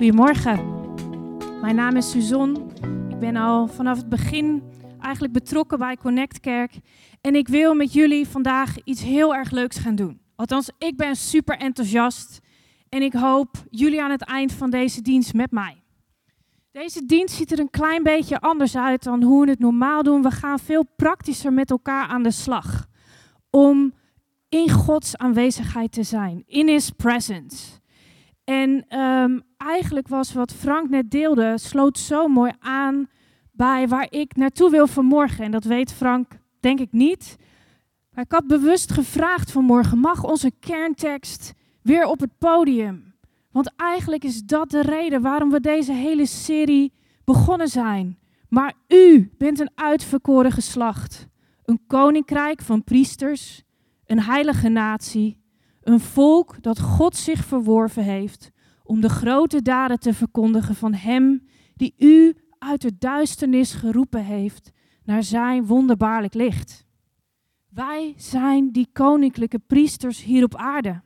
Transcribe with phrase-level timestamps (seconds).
[0.00, 0.60] Goedemorgen.
[1.60, 2.70] Mijn naam is Suzon.
[3.08, 4.62] Ik ben al vanaf het begin
[5.00, 6.72] eigenlijk betrokken bij Connect Kerk.
[7.20, 10.20] En ik wil met jullie vandaag iets heel erg leuks gaan doen.
[10.36, 12.40] Althans, ik ben super enthousiast.
[12.88, 15.82] En ik hoop jullie aan het eind van deze dienst met mij.
[16.72, 20.22] Deze dienst ziet er een klein beetje anders uit dan hoe we het normaal doen.
[20.22, 22.86] We gaan veel praktischer met elkaar aan de slag.
[23.50, 23.92] Om
[24.48, 26.42] in Gods aanwezigheid te zijn.
[26.46, 27.79] In His presence.
[28.50, 33.08] En ehm, eigenlijk was wat Frank net deelde, sloot zo mooi aan
[33.52, 35.44] bij waar ik naartoe wil vanmorgen.
[35.44, 37.36] En dat weet Frank denk ik niet.
[38.12, 43.14] Maar ik had bewust gevraagd vanmorgen, mag onze kerntekst weer op het podium?
[43.50, 46.92] Want eigenlijk is dat de reden waarom we deze hele serie
[47.24, 48.18] begonnen zijn.
[48.48, 51.28] Maar u bent een uitverkoren geslacht.
[51.64, 53.62] Een koninkrijk van priesters,
[54.06, 55.39] een heilige natie,
[55.90, 58.50] een volk dat God zich verworven heeft
[58.82, 64.70] om de grote daden te verkondigen van Hem die u uit de duisternis geroepen heeft
[65.04, 66.86] naar Zijn wonderbaarlijk licht.
[67.68, 71.02] Wij zijn die koninklijke priesters hier op aarde.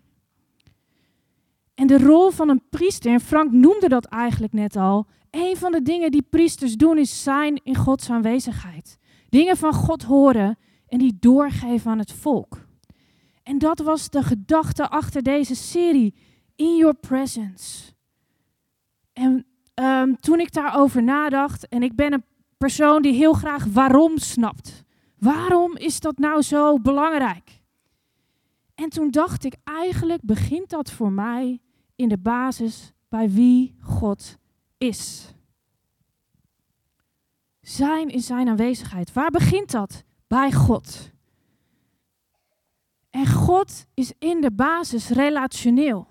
[1.74, 5.72] En de rol van een priester, en Frank noemde dat eigenlijk net al, een van
[5.72, 8.98] de dingen die priesters doen is zijn in Gods aanwezigheid.
[9.28, 12.66] Dingen van God horen en die doorgeven aan het volk.
[13.45, 16.14] En dat was de gedachte achter deze serie,
[16.56, 17.92] In Your Presence.
[19.12, 22.25] En um, toen ik daarover nadacht, en ik ben een
[22.59, 24.84] persoon die heel graag waarom snapt.
[25.19, 27.62] Waarom is dat nou zo belangrijk?
[28.75, 31.61] En toen dacht ik, eigenlijk begint dat voor mij
[31.97, 34.36] in de basis bij wie God
[34.79, 35.34] is.
[37.61, 39.12] Zijn in zijn aanwezigheid.
[39.12, 40.03] Waar begint dat?
[40.27, 41.12] Bij God.
[43.15, 46.07] En God is in de basis relationeel.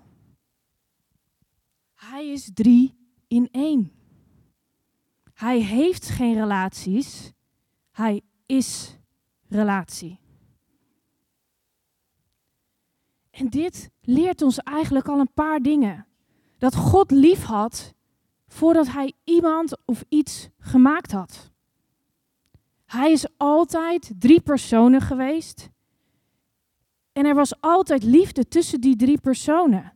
[1.94, 2.94] Hij is drie
[3.28, 3.92] in één.
[5.34, 7.32] Hij heeft geen relaties.
[7.90, 8.98] Hij is
[9.48, 10.20] relatie.
[13.30, 16.06] En dit leert ons eigenlijk al een paar dingen.
[16.58, 17.94] Dat God lief had
[18.46, 21.50] voordat hij iemand of iets gemaakt had.
[22.84, 25.72] Hij is altijd drie personen geweest.
[27.14, 29.92] En er was altijd liefde tussen die drie personen.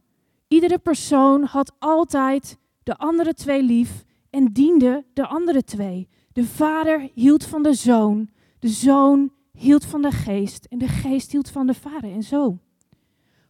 [0.48, 6.08] Iedere persoon had altijd de andere twee lief en diende de andere twee.
[6.32, 11.32] De vader hield van de zoon, de zoon hield van de geest en de geest
[11.32, 12.58] hield van de vader en zo.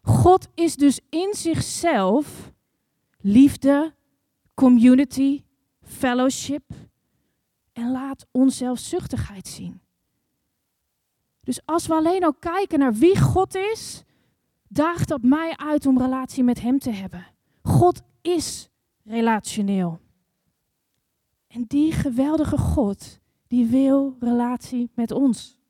[0.02, 2.52] God is dus in zichzelf
[3.20, 3.94] liefde,
[4.54, 5.42] community,
[5.82, 6.70] fellowship
[7.72, 9.80] en laat onzelfzuchtigheid zien.
[11.48, 14.04] Dus als we alleen al kijken naar wie God is,
[14.66, 17.26] daagt dat mij uit om relatie met Hem te hebben.
[17.62, 18.70] God is
[19.04, 20.00] relationeel.
[21.46, 25.60] En die geweldige God, die wil relatie met ons.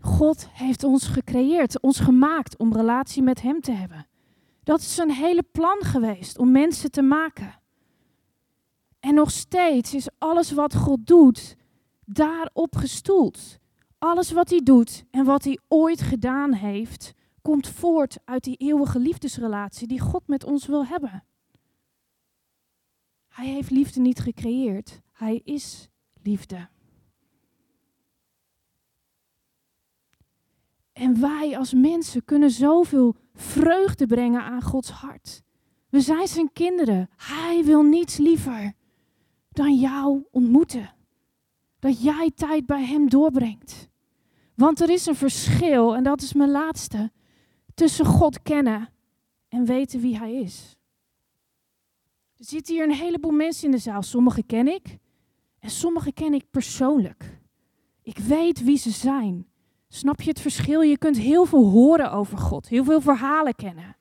[0.00, 4.06] God heeft ons gecreëerd, ons gemaakt om relatie met Hem te hebben.
[4.62, 7.60] Dat is zijn hele plan geweest om mensen te maken.
[9.00, 11.56] En nog steeds is alles wat God doet
[12.06, 13.58] daarop gestoeld.
[13.98, 18.98] Alles wat hij doet en wat hij ooit gedaan heeft, komt voort uit die eeuwige
[18.98, 21.24] liefdesrelatie die God met ons wil hebben.
[23.28, 25.88] Hij heeft liefde niet gecreëerd, hij is
[26.22, 26.68] liefde.
[30.92, 35.42] En wij als mensen kunnen zoveel vreugde brengen aan Gods hart.
[35.88, 37.08] We zijn zijn kinderen.
[37.16, 38.72] Hij wil niets liever
[39.50, 40.95] dan jou ontmoeten.
[41.86, 43.88] Dat jij tijd bij hem doorbrengt.
[44.54, 47.10] Want er is een verschil, en dat is mijn laatste,
[47.74, 48.88] tussen God kennen
[49.48, 50.76] en weten wie Hij is.
[52.36, 54.02] Er zitten hier een heleboel mensen in de zaal.
[54.02, 54.98] Sommige ken ik
[55.58, 57.40] en sommige ken ik persoonlijk.
[58.02, 59.46] Ik weet wie ze zijn.
[59.88, 60.80] Snap je het verschil?
[60.80, 63.96] Je kunt heel veel horen over God, heel veel verhalen kennen.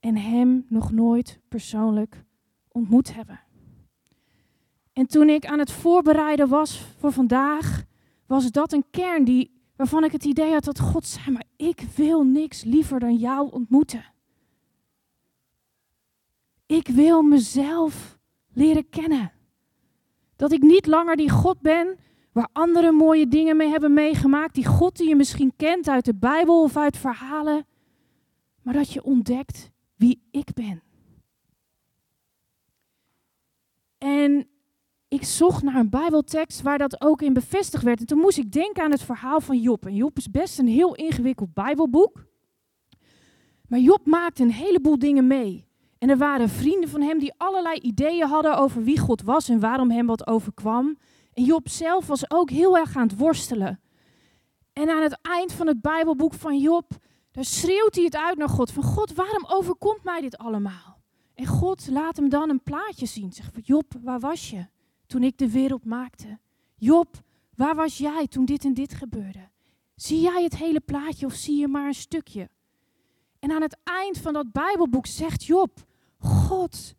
[0.00, 2.24] En Hem nog nooit persoonlijk
[2.68, 3.40] ontmoet hebben.
[5.00, 7.84] En toen ik aan het voorbereiden was voor vandaag,
[8.26, 11.80] was dat een kern die, waarvan ik het idee had dat God zei, maar ik
[11.96, 14.04] wil niks liever dan jou ontmoeten.
[16.66, 18.18] Ik wil mezelf
[18.52, 19.32] leren kennen.
[20.36, 21.98] Dat ik niet langer die God ben
[22.32, 24.54] waar anderen mooie dingen mee hebben meegemaakt.
[24.54, 27.66] Die God die je misschien kent uit de Bijbel of uit verhalen.
[28.62, 30.82] Maar dat je ontdekt wie ik ben.
[33.98, 34.49] En
[35.10, 38.00] ik zocht naar een Bijbeltekst waar dat ook in bevestigd werd.
[38.00, 39.86] En toen moest ik denken aan het verhaal van Job.
[39.86, 42.24] En Job is best een heel ingewikkeld Bijbelboek.
[43.68, 45.66] Maar Job maakte een heleboel dingen mee.
[45.98, 49.60] En er waren vrienden van hem die allerlei ideeën hadden over wie God was en
[49.60, 50.98] waarom hem wat overkwam.
[51.32, 53.80] En Job zelf was ook heel erg aan het worstelen.
[54.72, 56.90] En aan het eind van het Bijbelboek van Job,
[57.30, 58.72] daar schreeuwt hij het uit naar God.
[58.72, 61.00] Van God, waarom overkomt mij dit allemaal?
[61.34, 63.32] En God laat hem dan een plaatje zien.
[63.32, 64.66] Zegt, Job, waar was je
[65.10, 66.38] toen ik de wereld maakte?
[66.76, 67.22] Job,
[67.54, 69.48] waar was jij toen dit en dit gebeurde?
[69.94, 72.48] Zie jij het hele plaatje of zie je maar een stukje?
[73.38, 75.84] En aan het eind van dat Bijbelboek zegt Job:
[76.18, 76.94] God,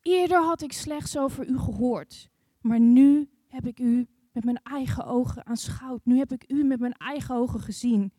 [0.00, 2.30] eerder had ik slechts over u gehoord,
[2.60, 6.04] maar nu heb ik u met mijn eigen ogen aanschouwd.
[6.04, 8.12] Nu heb ik u met mijn eigen ogen gezien.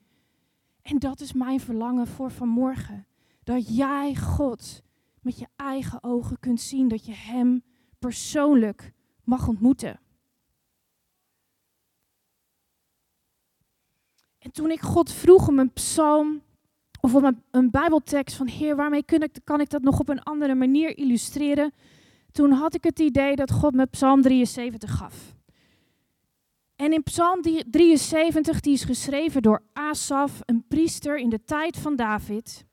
[0.81, 3.07] En dat is mijn verlangen voor vanmorgen.
[3.43, 4.81] Dat jij God
[5.21, 6.87] met je eigen ogen kunt zien.
[6.87, 7.63] Dat je Hem
[7.99, 8.92] persoonlijk
[9.23, 9.99] mag ontmoeten.
[14.39, 16.41] En toen ik God vroeg om een psalm
[17.01, 20.09] of om een, een Bijbeltekst van Heer, waarmee kan ik, kan ik dat nog op
[20.09, 21.73] een andere manier illustreren?
[22.31, 25.35] Toen had ik het idee dat God me Psalm 73 gaf.
[26.75, 31.95] En in Psalm 73, die is geschreven door Asaf, een priester in de tijd van
[31.95, 32.65] David.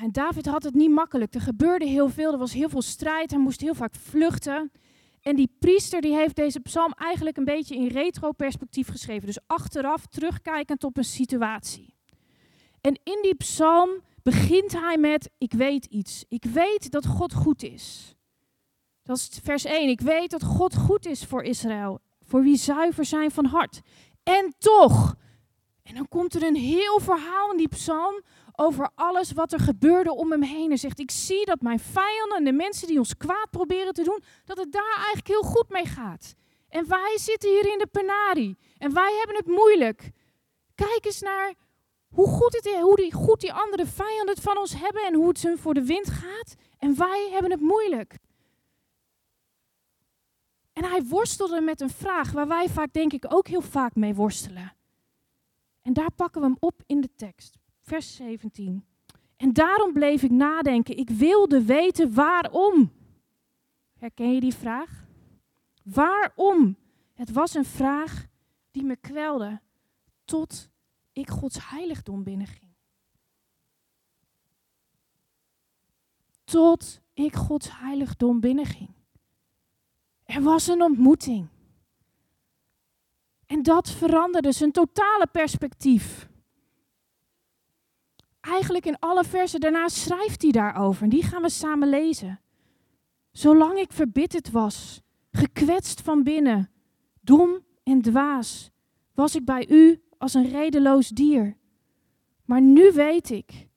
[0.00, 1.34] En David had het niet makkelijk.
[1.34, 4.70] Er gebeurde heel veel, er was heel veel strijd, hij moest heel vaak vluchten.
[5.22, 9.26] En die priester die heeft deze psalm eigenlijk een beetje in retro-perspectief geschreven.
[9.26, 11.94] Dus achteraf terugkijkend op een situatie.
[12.80, 13.90] En in die psalm
[14.22, 16.24] begint hij met: Ik weet iets.
[16.28, 18.14] Ik weet dat God goed is.
[19.02, 19.88] Dat is vers 1.
[19.88, 23.80] Ik weet dat God goed is voor Israël voor wie zuiver zijn van hart.
[24.22, 25.14] En toch,
[25.82, 28.22] en dan komt er een heel verhaal in die psalm
[28.60, 30.70] over alles wat er gebeurde om hem heen.
[30.70, 34.02] En zegt, ik zie dat mijn vijanden en de mensen die ons kwaad proberen te
[34.02, 36.34] doen, dat het daar eigenlijk heel goed mee gaat.
[36.68, 40.10] En wij zitten hier in de penarie en wij hebben het moeilijk.
[40.74, 41.54] Kijk eens naar
[42.08, 45.28] hoe goed, het, hoe die, goed die andere vijanden het van ons hebben en hoe
[45.28, 46.54] het ze voor de wind gaat.
[46.78, 48.18] En wij hebben het moeilijk.
[50.72, 54.14] En hij worstelde met een vraag waar wij vaak, denk ik, ook heel vaak mee
[54.14, 54.76] worstelen.
[55.82, 57.58] En daar pakken we hem op in de tekst,
[57.88, 58.84] vers 17.
[59.36, 60.96] En daarom bleef ik nadenken.
[60.96, 62.92] Ik wilde weten waarom.
[63.98, 65.06] Herken je die vraag?
[65.82, 66.76] Waarom?
[67.14, 68.26] Het was een vraag
[68.70, 69.60] die me kwelde
[70.24, 70.70] tot
[71.12, 72.74] ik Gods heiligdom binnenging.
[76.44, 78.90] Tot ik Gods heiligdom binnenging.
[80.24, 81.48] Er was een ontmoeting.
[83.46, 86.28] En dat veranderde zijn totale perspectief.
[88.40, 91.02] Eigenlijk in alle versen daarna schrijft hij daarover.
[91.02, 92.40] En die gaan we samen lezen.
[93.30, 95.00] Zolang ik verbitterd was,
[95.30, 96.70] gekwetst van binnen,
[97.20, 98.70] dom en dwaas,
[99.14, 101.56] was ik bij u als een redeloos dier.
[102.44, 103.68] Maar nu weet ik,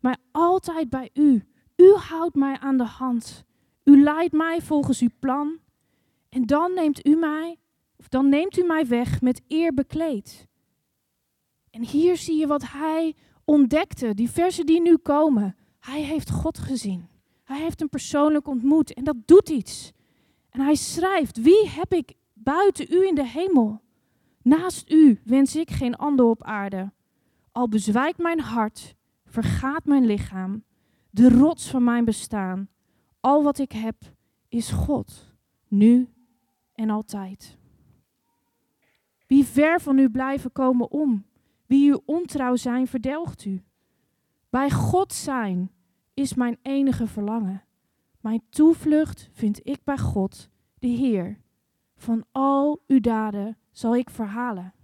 [0.00, 1.44] maar altijd bij u.
[1.76, 3.44] U houdt mij aan de hand.
[3.84, 5.58] U leidt mij volgens uw plan
[6.28, 7.58] en dan neemt u mij,
[7.96, 10.46] of dan neemt u mij weg met eer bekleed.
[11.70, 13.14] En hier zie je wat hij
[13.46, 15.56] ontdekte, die versen die nu komen.
[15.78, 17.08] Hij heeft God gezien.
[17.44, 19.92] Hij heeft hem persoonlijk ontmoet en dat doet iets.
[20.50, 23.80] En hij schrijft, wie heb ik buiten u in de hemel?
[24.42, 26.92] Naast u wens ik geen ander op aarde.
[27.52, 30.64] Al bezwijkt mijn hart, vergaat mijn lichaam,
[31.10, 32.68] de rots van mijn bestaan
[33.26, 33.96] al wat ik heb
[34.48, 35.34] is God,
[35.68, 36.08] nu
[36.74, 37.58] en altijd.
[39.26, 41.25] Wie ver van u blijven komen om,
[41.66, 43.64] wie u ontrouw zijn, verdelgt u.
[44.50, 45.70] Bij God zijn
[46.14, 47.64] is mijn enige verlangen.
[48.20, 51.40] Mijn toevlucht vind ik bij God, de Heer.
[51.96, 54.74] Van al uw daden zal ik verhalen.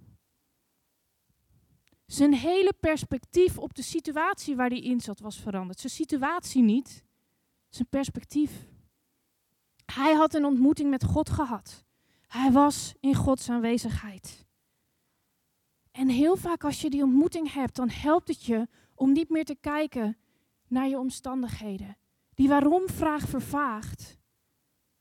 [2.06, 5.80] Zijn hele perspectief op de situatie waar hij in zat was veranderd.
[5.80, 7.04] Zijn situatie niet,
[7.68, 8.68] zijn perspectief.
[9.84, 11.84] Hij had een ontmoeting met God gehad.
[12.26, 14.41] Hij was in Gods aanwezigheid.
[15.92, 19.44] En heel vaak als je die ontmoeting hebt, dan helpt het je om niet meer
[19.44, 20.16] te kijken
[20.68, 21.96] naar je omstandigheden.
[22.34, 24.18] Die waarom-vraag vervaagt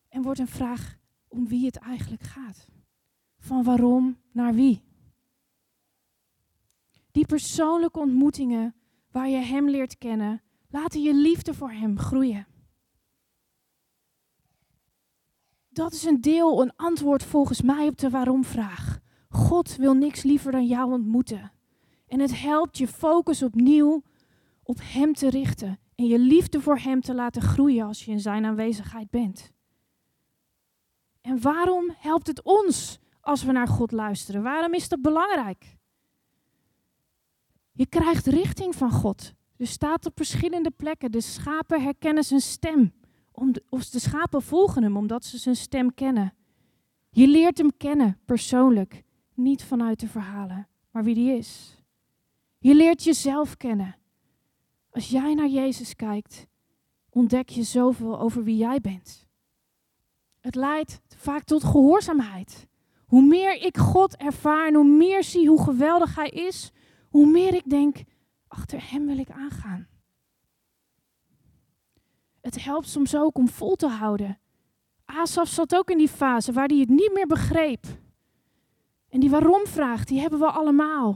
[0.09, 2.67] en wordt een vraag om wie het eigenlijk gaat.
[3.39, 4.83] Van waarom naar wie.
[7.11, 8.75] Die persoonlijke ontmoetingen
[9.11, 12.47] waar je Hem leert kennen, laten je liefde voor Hem groeien.
[15.69, 19.00] Dat is een deel, een antwoord volgens mij op de waarom-vraag.
[19.31, 21.51] God wil niks liever dan jou ontmoeten.
[22.07, 24.03] En het helpt je focus opnieuw
[24.63, 28.19] op Hem te richten en je liefde voor Hem te laten groeien als je in
[28.19, 29.51] Zijn aanwezigheid bent.
[31.21, 34.43] En waarom helpt het ons als we naar God luisteren?
[34.43, 35.77] Waarom is dat belangrijk?
[37.71, 39.33] Je krijgt richting van God.
[39.57, 42.93] Er staat op verschillende plekken, de schapen herkennen zijn stem.
[43.31, 46.33] Om of de schapen volgen hem omdat ze zijn stem kennen.
[47.09, 51.77] Je leert hem kennen, persoonlijk, niet vanuit de verhalen, maar wie die is.
[52.57, 53.95] Je leert jezelf kennen.
[54.89, 56.47] Als jij naar Jezus kijkt,
[57.09, 59.27] ontdek je zoveel over wie jij bent.
[60.39, 62.67] Het leidt vaak tot gehoorzaamheid.
[63.05, 66.71] Hoe meer ik God ervaar en hoe meer zie hoe geweldig Hij is,
[67.09, 67.97] hoe meer ik denk,
[68.47, 69.87] achter Hem wil ik aangaan.
[72.41, 74.39] Het helpt soms ook om vol te houden.
[75.05, 77.85] Asaf zat ook in die fase waar hij het niet meer begreep.
[79.11, 81.11] En die waarom vraagt, die hebben we allemaal.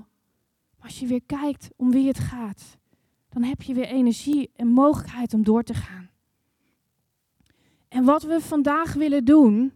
[0.78, 2.78] Maar als je weer kijkt om wie het gaat,
[3.30, 6.10] dan heb je weer energie en mogelijkheid om door te gaan.
[7.88, 9.74] En wat we vandaag willen doen,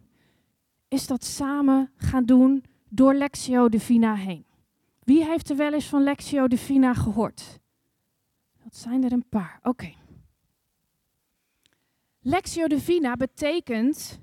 [0.88, 4.44] is dat samen gaan doen door Lexio Divina heen.
[5.02, 7.58] Wie heeft er wel eens van Lexio Divina gehoord?
[8.64, 9.60] Dat zijn er een paar.
[9.62, 9.92] Oké.
[12.20, 14.20] Lexio Divina betekent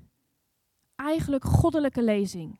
[0.94, 2.58] eigenlijk goddelijke lezing.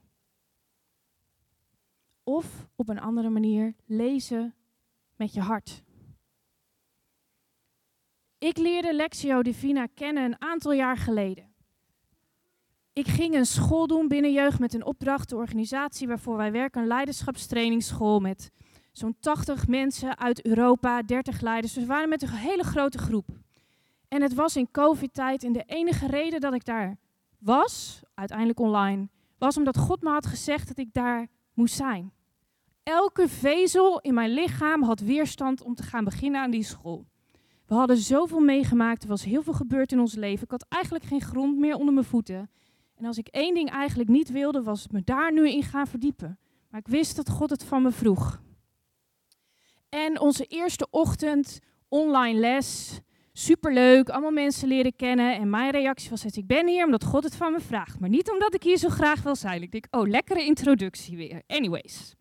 [2.29, 4.55] Of op een andere manier lezen
[5.17, 5.83] met je hart.
[8.39, 11.55] Ik leerde Lexio Divina kennen een aantal jaar geleden.
[12.93, 16.81] Ik ging een school doen binnen jeugd met een opdracht, de organisatie waarvoor wij werken,
[16.81, 18.51] een leiderschapstrainingsschool met
[18.93, 21.73] zo'n 80 mensen uit Europa, 30 leiders.
[21.73, 23.29] Dus we waren met een hele grote groep.
[24.09, 26.99] En het was in COVID-tijd en de enige reden dat ik daar
[27.39, 29.09] was, uiteindelijk online,
[29.39, 32.17] was omdat God me had gezegd dat ik daar moest zijn.
[32.89, 37.07] Elke vezel in mijn lichaam had weerstand om te gaan beginnen aan die school.
[37.67, 40.45] We hadden zoveel meegemaakt, er was heel veel gebeurd in ons leven.
[40.45, 42.51] Ik had eigenlijk geen grond meer onder mijn voeten.
[42.97, 45.87] En als ik één ding eigenlijk niet wilde, was het me daar nu in gaan
[45.87, 46.39] verdiepen.
[46.71, 48.43] Maar ik wist dat God het van me vroeg.
[49.89, 53.01] En onze eerste ochtend online les,
[53.33, 55.35] superleuk, allemaal mensen leren kennen.
[55.35, 58.01] En mijn reactie was: ik ben hier omdat God het van me vraagt.
[58.01, 59.63] Maar niet omdat ik hier zo graag wil zijn.
[59.63, 61.43] Ik denk, oh, lekkere introductie weer.
[61.47, 62.17] Anyways.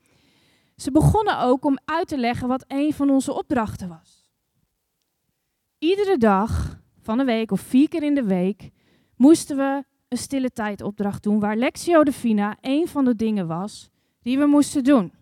[0.81, 4.31] Ze begonnen ook om uit te leggen wat een van onze opdrachten was.
[5.77, 8.69] Iedere dag van de week of vier keer in de week
[9.15, 13.89] moesten we een stille tijdopdracht doen waar Lexio Divina een van de dingen was
[14.21, 15.13] die we moesten doen.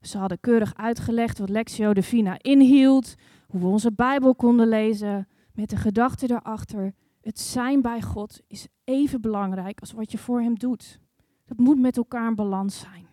[0.00, 3.14] Ze hadden keurig uitgelegd wat Lexio Divina inhield,
[3.48, 8.66] hoe we onze Bijbel konden lezen, met de gedachte erachter, het zijn bij God is
[8.84, 11.00] even belangrijk als wat je voor Hem doet.
[11.44, 13.11] Dat moet met elkaar in balans zijn.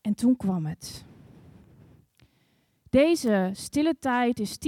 [0.00, 1.04] En toen kwam het.
[2.90, 4.58] Deze stille tijd is 10%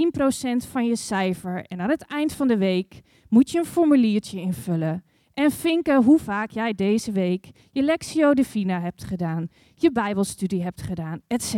[0.70, 5.04] van je cijfer en aan het eind van de week moet je een formuliertje invullen
[5.34, 10.82] en vinken hoe vaak jij deze week je Lexio Divina hebt gedaan, je Bijbelstudie hebt
[10.82, 11.54] gedaan, etc.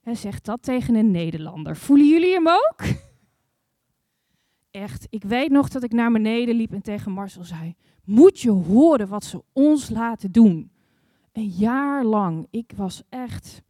[0.00, 1.76] Hij zegt dat tegen een Nederlander.
[1.76, 2.82] Voelen jullie hem ook?
[4.70, 7.74] Echt, ik weet nog dat ik naar beneden liep en tegen Marcel zei:
[8.04, 10.70] Moet je horen wat ze ons laten doen?
[11.34, 12.46] Een jaar lang.
[12.50, 13.62] Ik was echt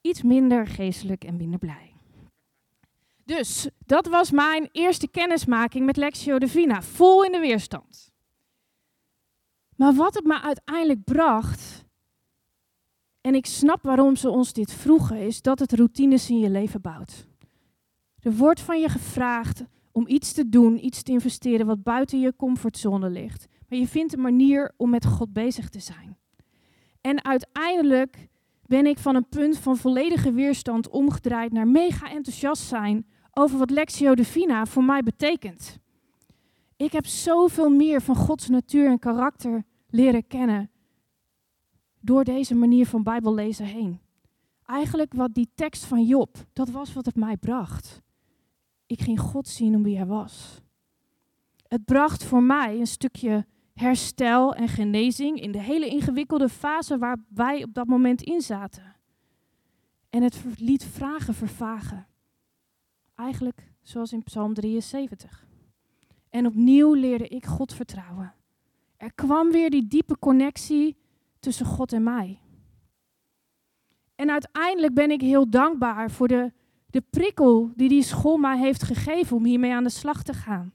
[0.00, 1.94] iets minder geestelijk en minder blij.
[3.24, 8.12] Dus dat was mijn eerste kennismaking met Lexio Divina, vol in de weerstand.
[9.76, 11.84] Maar wat het me uiteindelijk bracht,
[13.20, 16.80] en ik snap waarom ze ons dit vroegen, is dat het routines in je leven
[16.80, 17.26] bouwt.
[18.18, 22.36] Er wordt van je gevraagd om iets te doen, iets te investeren wat buiten je
[22.36, 23.46] comfortzone ligt.
[23.68, 26.19] Maar je vindt een manier om met God bezig te zijn.
[27.00, 28.28] En uiteindelijk
[28.66, 33.70] ben ik van een punt van volledige weerstand omgedraaid naar mega enthousiast zijn over wat
[33.70, 35.78] Lexio Divina voor mij betekent.
[36.76, 40.70] Ik heb zoveel meer van Gods natuur en karakter leren kennen
[42.00, 44.00] door deze manier van Bijbel lezen heen.
[44.66, 48.02] Eigenlijk wat die tekst van Job, dat was wat het mij bracht.
[48.86, 50.60] Ik ging God zien om wie hij was.
[51.68, 53.46] Het bracht voor mij een stukje
[53.80, 58.96] herstel en genezing in de hele ingewikkelde fase waar wij op dat moment in zaten.
[60.10, 62.06] En het liet vragen vervagen.
[63.14, 65.46] Eigenlijk zoals in Psalm 73.
[66.30, 68.34] En opnieuw leerde ik God vertrouwen.
[68.96, 70.96] Er kwam weer die diepe connectie
[71.38, 72.40] tussen God en mij.
[74.14, 76.52] En uiteindelijk ben ik heel dankbaar voor de,
[76.86, 80.72] de prikkel die die school mij heeft gegeven om hiermee aan de slag te gaan.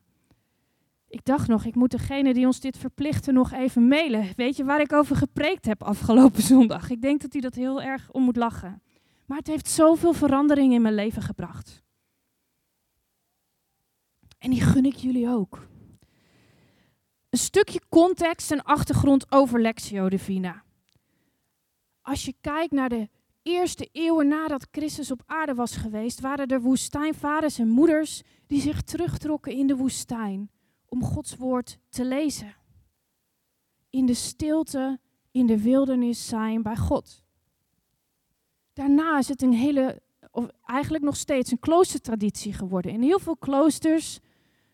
[1.15, 4.33] Ik dacht nog, ik moet degene die ons dit verplichten nog even mailen.
[4.35, 6.89] Weet je waar ik over gepreekt heb afgelopen zondag?
[6.89, 8.81] Ik denk dat hij dat heel erg om moet lachen.
[9.25, 11.83] Maar het heeft zoveel verandering in mijn leven gebracht.
[14.37, 15.67] En die gun ik jullie ook.
[17.29, 20.63] Een stukje context en achtergrond over Lexio Divina.
[22.01, 23.09] Als je kijkt naar de
[23.41, 28.81] eerste eeuwen nadat Christus op aarde was geweest, waren er woestijnvaders en moeders die zich
[28.81, 30.49] terugtrokken in de woestijn
[30.95, 32.55] om Gods woord te lezen.
[33.89, 34.99] In de stilte,
[35.31, 37.23] in de wildernis zijn bij God.
[38.73, 42.91] Daarna is het een hele, of eigenlijk nog steeds een kloostertraditie geworden.
[42.91, 44.19] In heel veel kloosters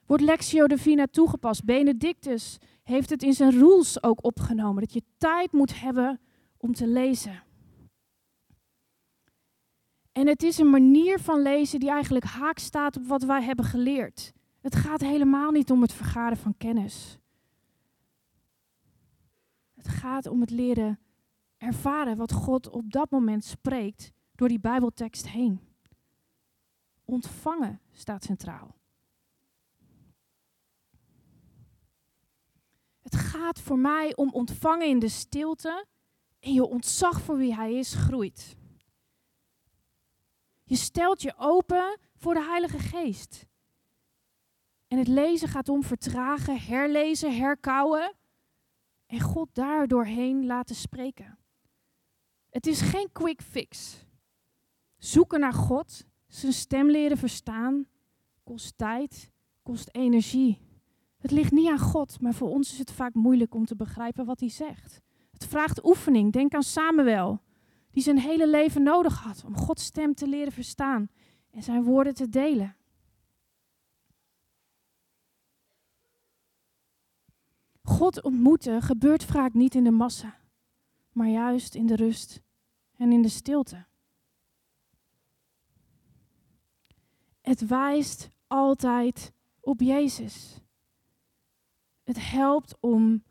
[0.06, 1.64] wordt Lectio Divina toegepast.
[1.64, 6.20] Benedictus heeft het in zijn rules ook opgenomen, dat je tijd moet hebben
[6.58, 7.44] om te lezen.
[10.12, 13.66] En het is een manier van lezen die eigenlijk haak staat op wat wij hebben
[13.66, 14.34] geleerd.
[14.62, 17.18] Het gaat helemaal niet om het vergaren van kennis.
[19.74, 21.00] Het gaat om het leren
[21.58, 25.60] ervaren wat God op dat moment spreekt door die Bijbeltekst heen.
[27.06, 28.76] Ontvangen staat centraal.
[33.02, 35.86] Het gaat voor mij om ontvangen in de stilte
[36.40, 38.56] en je ontzag voor wie Hij is groeit.
[40.64, 43.50] Je stelt je open voor de Heilige Geest.
[44.92, 48.14] En het lezen gaat om vertragen, herlezen, herkauwen
[49.06, 51.38] en God daar doorheen laten spreken.
[52.50, 54.06] Het is geen quick fix.
[54.98, 57.88] Zoeken naar God, zijn stem leren verstaan,
[58.44, 59.32] kost tijd,
[59.64, 60.60] kost energie.
[61.18, 64.26] Het ligt niet aan God, maar voor ons is het vaak moeilijk om te begrijpen
[64.26, 65.02] wat hij zegt.
[65.32, 66.32] Het vraagt oefening.
[66.32, 67.42] Denk aan Samuel,
[67.92, 71.10] die zijn hele leven nodig had om Gods stem te leren verstaan
[71.52, 72.76] en zijn woorden te delen.
[78.02, 80.38] God ontmoeten gebeurt vaak niet in de massa,
[81.12, 82.42] maar juist in de rust
[82.98, 83.86] en in de stilte.
[87.42, 90.62] Het wijst altijd op Jezus.
[92.04, 93.24] Het helpt om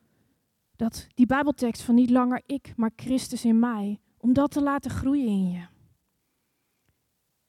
[0.76, 4.91] dat die Bijbeltekst van niet langer ik, maar Christus in mij, om dat te laten
[4.91, 5.67] groeien in je.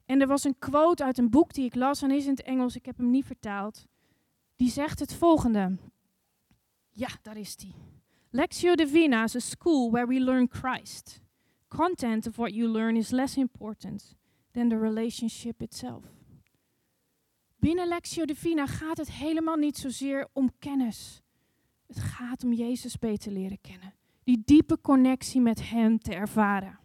[0.05, 2.43] En er was een quote uit een boek die ik las en is in het
[2.43, 3.87] Engels, ik heb hem niet vertaald.
[4.55, 5.77] Die zegt het volgende.
[6.91, 7.73] Ja, daar is die.
[8.29, 11.21] Lectio Divina is a school where we learn Christ.
[11.67, 14.15] Content of what you learn is less important
[14.51, 16.03] than the relationship itself.
[17.59, 21.21] Binnen Lectio Divina gaat het helemaal niet zozeer om kennis.
[21.87, 23.93] Het gaat om Jezus beter leren kennen.
[24.23, 26.79] Die diepe connectie met Hem te ervaren.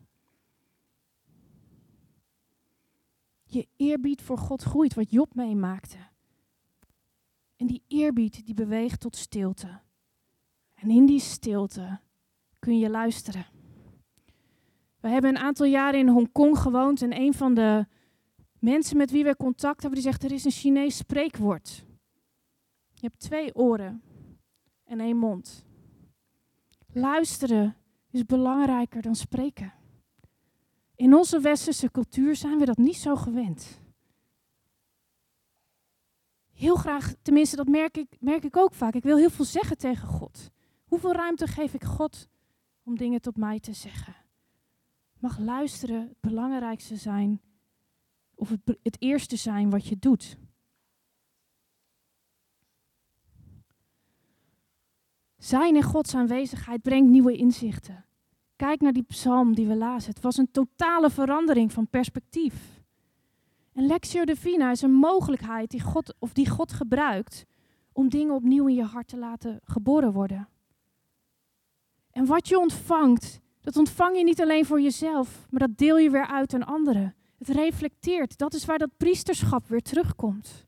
[3.45, 5.99] Je eerbied voor God groeit, wat Job meemaakte.
[7.57, 9.81] En die eerbied die beweegt tot stilte.
[10.76, 12.00] En in die stilte
[12.58, 13.46] kun je luisteren.
[15.00, 17.86] We hebben een aantal jaren in Hongkong gewoond en een van de
[18.58, 21.84] mensen met wie we contact hebben, die zegt er is een Chinees spreekwoord.
[22.94, 24.02] Je hebt twee oren
[24.84, 25.64] en één mond.
[26.92, 27.76] Luisteren
[28.10, 29.72] is belangrijker dan spreken.
[30.94, 33.80] In onze westerse cultuur zijn we dat niet zo gewend.
[36.52, 38.94] Heel graag, tenminste dat merk ik, merk ik ook vaak.
[38.94, 40.50] Ik wil heel veel zeggen tegen God.
[40.96, 42.28] Hoeveel ruimte geef ik God
[42.82, 44.14] om dingen tot mij te zeggen?
[45.18, 47.40] Mag luisteren het belangrijkste zijn,
[48.35, 50.37] of het, het eerste zijn wat je doet.
[55.37, 58.04] Zijn in Gods aanwezigheid brengt nieuwe inzichten.
[58.56, 60.11] Kijk naar die psalm die we lazen.
[60.11, 62.82] Het was een totale verandering van perspectief.
[63.72, 67.44] En Lectio Divina is een mogelijkheid die God, of die God gebruikt
[67.92, 70.48] om dingen opnieuw in je hart te laten geboren worden.
[72.16, 76.11] En wat je ontvangt, dat ontvang je niet alleen voor jezelf, maar dat deel je
[76.11, 77.14] weer uit aan anderen.
[77.38, 78.38] Het reflecteert.
[78.38, 80.66] Dat is waar dat priesterschap weer terugkomt.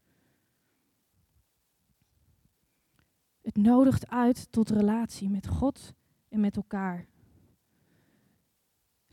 [3.40, 5.94] Het nodigt uit tot relatie met God
[6.28, 7.06] en met elkaar.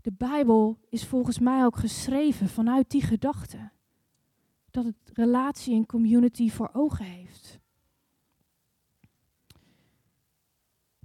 [0.02, 3.72] De Bijbel is volgens mij ook geschreven vanuit die gedachte.
[4.72, 7.60] Dat het relatie en community voor ogen heeft.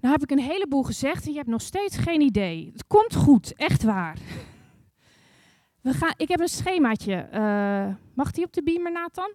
[0.00, 2.70] Nou heb ik een heleboel gezegd en je hebt nog steeds geen idee.
[2.72, 4.18] Het komt goed, echt waar.
[5.82, 7.28] We gaan, ik heb een schemaatje.
[7.34, 9.34] Uh, mag die op de beamer, Nathan?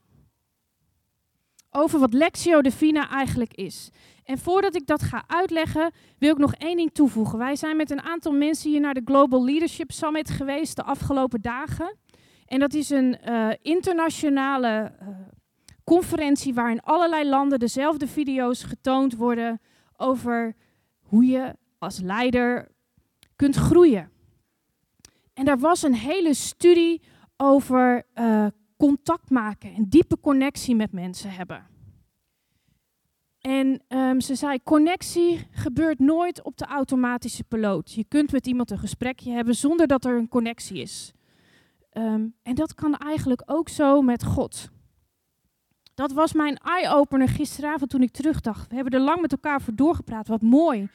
[1.69, 3.89] Over wat Lectio Divina eigenlijk is.
[4.23, 7.38] En voordat ik dat ga uitleggen, wil ik nog één ding toevoegen.
[7.38, 11.41] Wij zijn met een aantal mensen hier naar de Global Leadership Summit geweest de afgelopen
[11.41, 11.95] dagen.
[12.45, 15.08] En dat is een uh, internationale uh,
[15.84, 19.62] conferentie waarin allerlei landen dezelfde video's getoond worden
[19.97, 20.55] over
[21.01, 22.71] hoe je als leider
[23.36, 24.10] kunt groeien.
[25.34, 27.01] En daar was een hele studie
[27.38, 31.67] over uh, contact maken en diepe connectie met mensen hebben.
[33.39, 37.91] En ehm, ze zei, connectie gebeurt nooit op de automatische piloot.
[37.91, 41.13] Je kunt met iemand een gesprekje hebben zonder dat er een connectie is.
[41.89, 44.69] Ehm, en dat kan eigenlijk ook zo met God.
[45.95, 48.69] Dat was mijn eye-opener gisteravond toen ik terugdacht.
[48.69, 50.27] We hebben er lang met elkaar voor doorgepraat.
[50.27, 50.89] Wat mooi.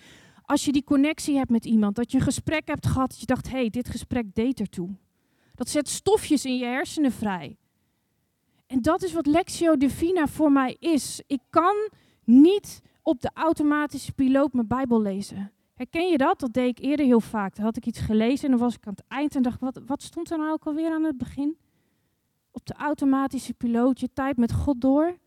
[0.44, 3.26] Als je die connectie hebt met iemand, dat je een gesprek hebt gehad, dat je
[3.26, 4.88] dacht, hé, hey, dit gesprek deed ertoe.
[5.54, 7.56] Dat zet stofjes in je hersenen vrij.
[8.66, 11.22] En dat is wat Lexio Divina voor mij is.
[11.26, 11.74] Ik kan
[12.24, 15.52] niet op de automatische piloot mijn Bijbel lezen.
[15.74, 16.40] Herken je dat?
[16.40, 17.56] Dat deed ik eerder heel vaak.
[17.56, 19.80] Dan had ik iets gelezen en dan was ik aan het eind en dacht, wat,
[19.86, 21.56] wat stond er nou ook alweer aan het begin?
[22.50, 25.18] Op de automatische piloot, je tijd met God door.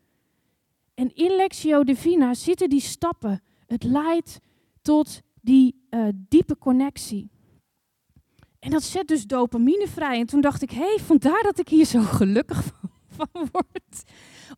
[0.94, 3.42] En in Lexio Divina zitten die stappen.
[3.66, 4.38] Het leidt
[4.82, 7.30] tot die uh, diepe connectie.
[8.58, 10.20] En dat zet dus dopamine vrij.
[10.20, 14.02] En toen dacht ik, hé, hey, vandaar dat ik hier zo gelukkig van, van word.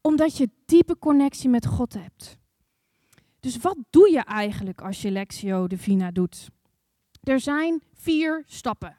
[0.02, 2.38] Omdat je diepe connectie met God hebt.
[3.40, 6.48] Dus wat doe je eigenlijk als je Lexio Divina doet?
[7.22, 8.98] Er zijn vier stappen.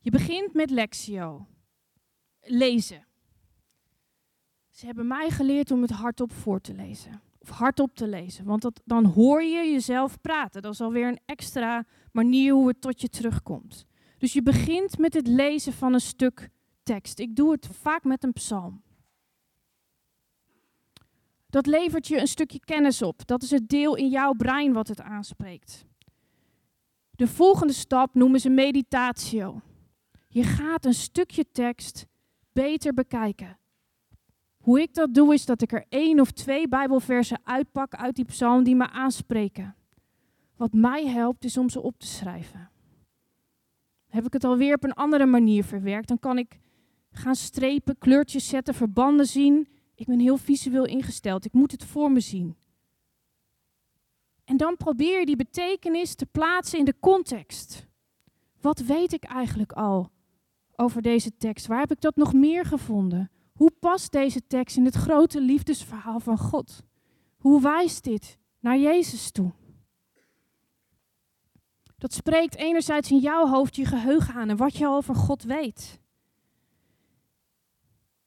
[0.00, 1.46] Je begint met Lexio.
[2.44, 3.06] Lezen.
[4.70, 7.22] Ze hebben mij geleerd om het hardop voor te lezen.
[7.38, 8.44] Of hardop te lezen.
[8.44, 10.62] Want dat, dan hoor je jezelf praten.
[10.62, 13.86] Dat is alweer een extra manier hoe het tot je terugkomt.
[14.18, 16.50] Dus je begint met het lezen van een stuk
[16.82, 17.18] tekst.
[17.18, 18.82] Ik doe het vaak met een psalm.
[21.46, 23.26] Dat levert je een stukje kennis op.
[23.26, 25.84] Dat is het deel in jouw brein wat het aanspreekt.
[27.10, 29.60] De volgende stap noemen ze meditatio.
[30.28, 32.06] Je gaat een stukje tekst
[32.54, 33.58] beter bekijken.
[34.56, 38.24] Hoe ik dat doe is dat ik er één of twee Bijbelversen uitpak uit die
[38.24, 39.74] psalm die me aanspreken.
[40.56, 42.70] Wat mij helpt is om ze op te schrijven.
[44.08, 46.60] Heb ik het alweer op een andere manier verwerkt, dan kan ik
[47.10, 51.44] gaan strepen, kleurtjes zetten, verbanden zien ik ben heel visueel ingesteld.
[51.44, 52.56] Ik moet het voor me zien.
[54.44, 57.86] En dan probeer je die betekenis te plaatsen in de context.
[58.60, 60.10] Wat weet ik eigenlijk al
[60.76, 61.66] over deze tekst?
[61.66, 63.30] Waar heb ik dat nog meer gevonden?
[63.52, 66.82] Hoe past deze tekst in het grote liefdesverhaal van God?
[67.36, 69.52] Hoe wijst dit naar Jezus toe?
[71.98, 76.00] Dat spreekt enerzijds in jouw hoofd je geheugen aan en wat je over God weet.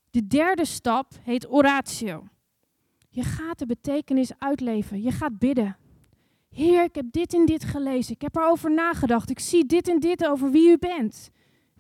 [0.10, 2.27] De derde stap heet oratio.
[3.10, 5.01] Je gaat de betekenis uitleven.
[5.01, 5.77] Je gaat bidden.
[6.49, 8.13] Heer, ik heb dit en dit gelezen.
[8.13, 9.29] Ik heb erover nagedacht.
[9.29, 11.29] Ik zie dit en dit over wie u bent.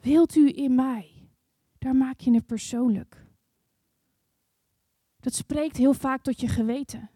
[0.01, 1.29] Wilt u in mij?
[1.77, 3.25] Daar maak je het persoonlijk.
[5.19, 7.09] Dat spreekt heel vaak tot je geweten.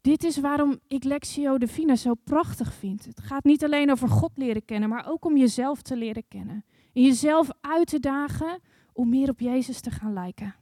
[0.00, 3.04] Dit is waarom ik Lexio Divina zo prachtig vind.
[3.04, 6.64] Het gaat niet alleen over God leren kennen, maar ook om jezelf te leren kennen.
[6.92, 8.60] En jezelf uit te dagen
[8.92, 10.54] om meer op Jezus te gaan lijken.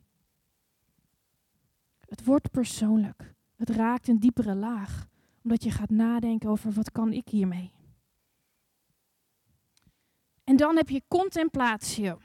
[2.08, 3.34] Het wordt persoonlijk.
[3.56, 5.06] Het raakt een diepere laag,
[5.42, 7.72] omdat je gaat nadenken over wat kan ik hiermee.
[10.44, 12.18] En dan heb je contemplatio.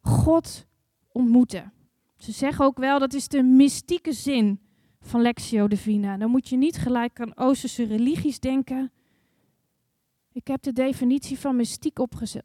[0.00, 0.66] God
[1.12, 1.72] ontmoeten.
[2.16, 4.60] Ze zeggen ook wel dat is de mystieke zin
[5.00, 6.16] van Lectio Divina.
[6.16, 8.92] Dan moet je niet gelijk aan Oosterse religies denken.
[10.32, 11.98] Ik heb de definitie van mystiek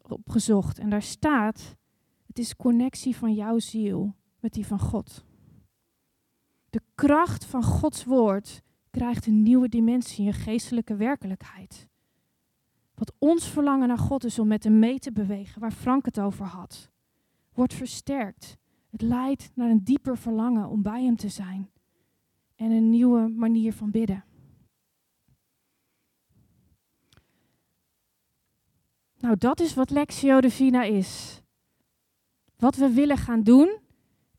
[0.08, 1.76] opgezocht en daar staat
[2.26, 5.24] het is connectie van jouw ziel met die van God.
[6.70, 11.88] De kracht van Gods woord krijgt een nieuwe dimensie in je geestelijke werkelijkheid.
[13.02, 16.20] Wat ons verlangen naar God is om met hem mee te bewegen, waar Frank het
[16.20, 16.90] over had,
[17.52, 18.56] wordt versterkt.
[18.90, 21.70] Het leidt naar een dieper verlangen om bij hem te zijn
[22.56, 24.24] en een nieuwe manier van bidden.
[29.18, 31.42] Nou, dat is wat Lectio Divina is.
[32.56, 33.78] Wat we willen gaan doen,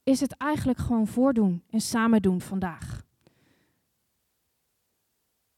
[0.03, 2.92] is het eigenlijk gewoon voordoen en samen doen vandaag.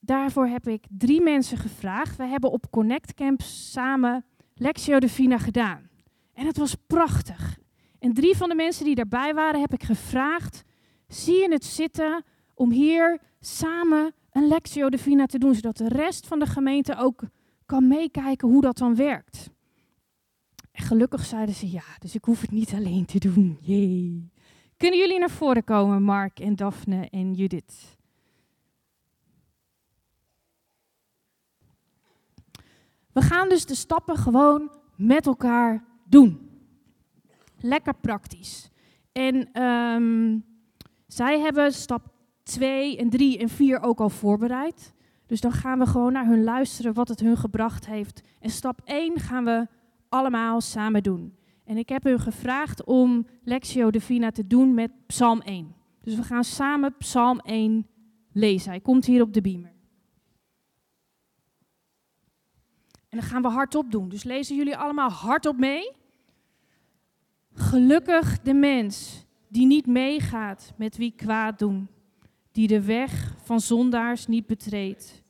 [0.05, 2.15] Daarvoor heb ik drie mensen gevraagd.
[2.15, 5.89] We hebben op Connect Camp samen Lectio Divina gedaan.
[6.33, 7.57] En het was prachtig.
[7.99, 10.63] En drie van de mensen die daarbij waren, heb ik gevraagd:
[11.07, 16.27] zie je het zitten om hier samen een Lectio Divina te doen, zodat de rest
[16.27, 17.23] van de gemeente ook
[17.65, 19.49] kan meekijken hoe dat dan werkt.
[20.71, 23.57] En gelukkig zeiden ze ja, dus ik hoef het niet alleen te doen.
[23.61, 24.31] Jee.
[24.77, 27.97] Kunnen jullie naar voren komen, Mark en Daphne en Judith?
[33.15, 36.49] We gaan dus de stappen gewoon met elkaar doen.
[37.59, 38.69] Lekker praktisch.
[39.11, 40.45] En um,
[41.07, 42.01] zij hebben stap
[42.43, 44.93] 2 en 3 en 4 ook al voorbereid.
[45.25, 48.21] Dus dan gaan we gewoon naar hun luisteren wat het hun gebracht heeft.
[48.39, 49.67] En stap 1 gaan we
[50.09, 51.35] allemaal samen doen.
[51.63, 55.75] En ik heb u gevraagd om Lectio Divina te doen met Psalm 1.
[56.01, 57.87] Dus we gaan samen Psalm 1
[58.31, 58.69] lezen.
[58.69, 59.74] Hij komt hier op de beamer.
[63.15, 64.09] En dan gaan we hardop doen.
[64.09, 65.91] Dus lezen jullie allemaal hardop mee?
[67.53, 71.87] Gelukkig de mens die niet meegaat met wie kwaad doen,
[72.51, 75.23] die de weg van zondaars niet betreedt,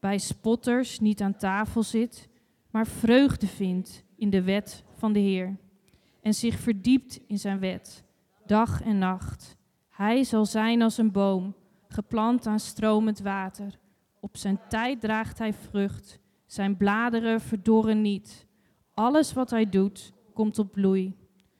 [0.00, 2.28] bij spotters niet aan tafel zit,
[2.70, 5.56] maar vreugde vindt in de wet van de Heer
[6.22, 8.04] en zich verdiept in zijn wet,
[8.46, 9.56] dag en nacht.
[9.88, 11.54] Hij zal zijn als een boom,
[11.88, 13.78] geplant aan stromend water.
[14.20, 18.46] Op zijn tijd draagt hij vrucht, zijn bladeren verdorren niet.
[18.94, 21.16] Alles wat hij doet, komt op bloei.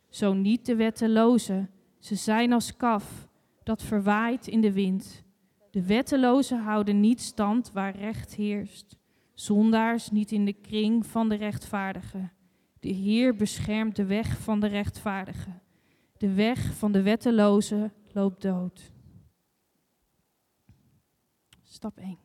[0.08, 3.28] Zo niet de wettelozen, ze zijn als kaf,
[3.62, 5.24] dat verwaait in de wind.
[5.70, 8.96] De wettelozen houden niet stand waar recht heerst.
[9.34, 12.32] Zondaars niet in de kring van de rechtvaardigen.
[12.80, 15.62] De Heer beschermt de weg van de rechtvaardigen.
[16.16, 18.92] De weg van de wetteloze loopt dood.
[21.62, 22.18] Stap 1.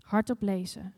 [0.00, 0.94] Hardop lezen.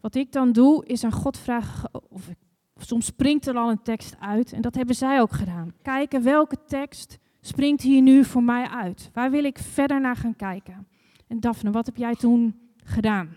[0.00, 2.28] Wat ik dan doe, is aan God vragen, of,
[2.76, 5.72] soms springt er al een tekst uit, en dat hebben zij ook gedaan.
[5.82, 9.10] Kijken welke tekst springt hier nu voor mij uit.
[9.12, 10.88] Waar wil ik verder naar gaan kijken?
[11.26, 13.28] En Daphne, wat heb jij toen gedaan?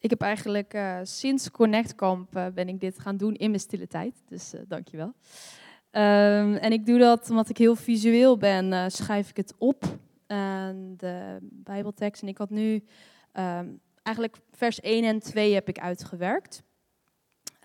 [0.00, 3.60] Ik heb eigenlijk uh, sinds Connect Camp uh, ben ik dit gaan doen in mijn
[3.60, 4.22] stille tijd.
[4.28, 5.06] Dus uh, dankjewel.
[5.06, 9.98] Um, en ik doe dat omdat ik heel visueel ben, schrijf ik het op.
[10.96, 12.22] de Bijbeltekst.
[12.22, 12.84] En ik had nu
[13.32, 16.62] um, eigenlijk vers 1 en 2 heb ik uitgewerkt.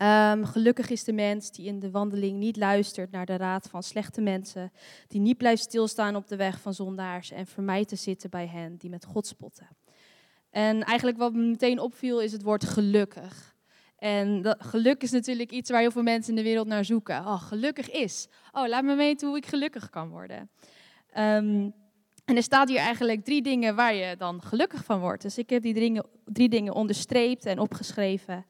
[0.01, 3.83] Um, gelukkig is de mens die in de wandeling niet luistert naar de raad van
[3.83, 4.71] slechte mensen,
[5.07, 8.75] die niet blijft stilstaan op de weg van zondaars en vermijdt te zitten bij hen
[8.77, 9.67] die met God spotten.
[10.49, 13.55] En eigenlijk wat me meteen opviel is het woord gelukkig.
[13.97, 17.17] En dat, geluk is natuurlijk iets waar heel veel mensen in de wereld naar zoeken.
[17.17, 18.27] Oh, gelukkig is.
[18.51, 20.49] Oh, laat me weten hoe ik gelukkig kan worden.
[21.17, 21.73] Um,
[22.25, 25.21] en er staat hier eigenlijk drie dingen waar je dan gelukkig van wordt.
[25.21, 28.45] Dus ik heb die drie, drie dingen onderstreept en opgeschreven.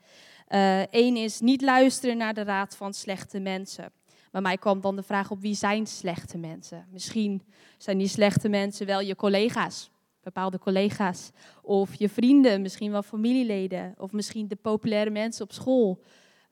[0.89, 3.91] Eén uh, is niet luisteren naar de raad van slechte mensen.
[4.31, 6.87] Bij mij kwam dan de vraag op wie zijn slechte mensen?
[6.91, 7.43] Misschien
[7.77, 9.91] zijn die slechte mensen wel je collega's
[10.23, 11.31] bepaalde collega's
[11.61, 16.03] of je vrienden, misschien wel familieleden of misschien de populaire mensen op school.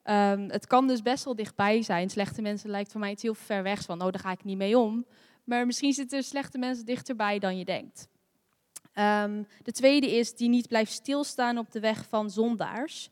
[0.03, 2.09] Um, het kan dus best wel dichtbij zijn.
[2.09, 4.57] Slechte mensen lijkt voor mij iets heel ver weg van, oh daar ga ik niet
[4.57, 5.05] mee om.
[5.51, 8.07] Maar misschien zitten slechte mensen dichterbij dan je denkt.
[8.95, 13.09] Um, de tweede is die niet blijft stilstaan op de weg van zondaars.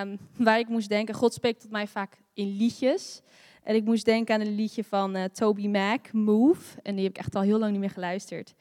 [0.00, 3.22] Um, waar ik moest denken, God spreekt tot mij vaak in liedjes.
[3.62, 6.80] En ik moest denken aan een liedje van uh, Toby Mac, Move.
[6.82, 8.54] En die heb ik echt al heel lang niet meer geluisterd.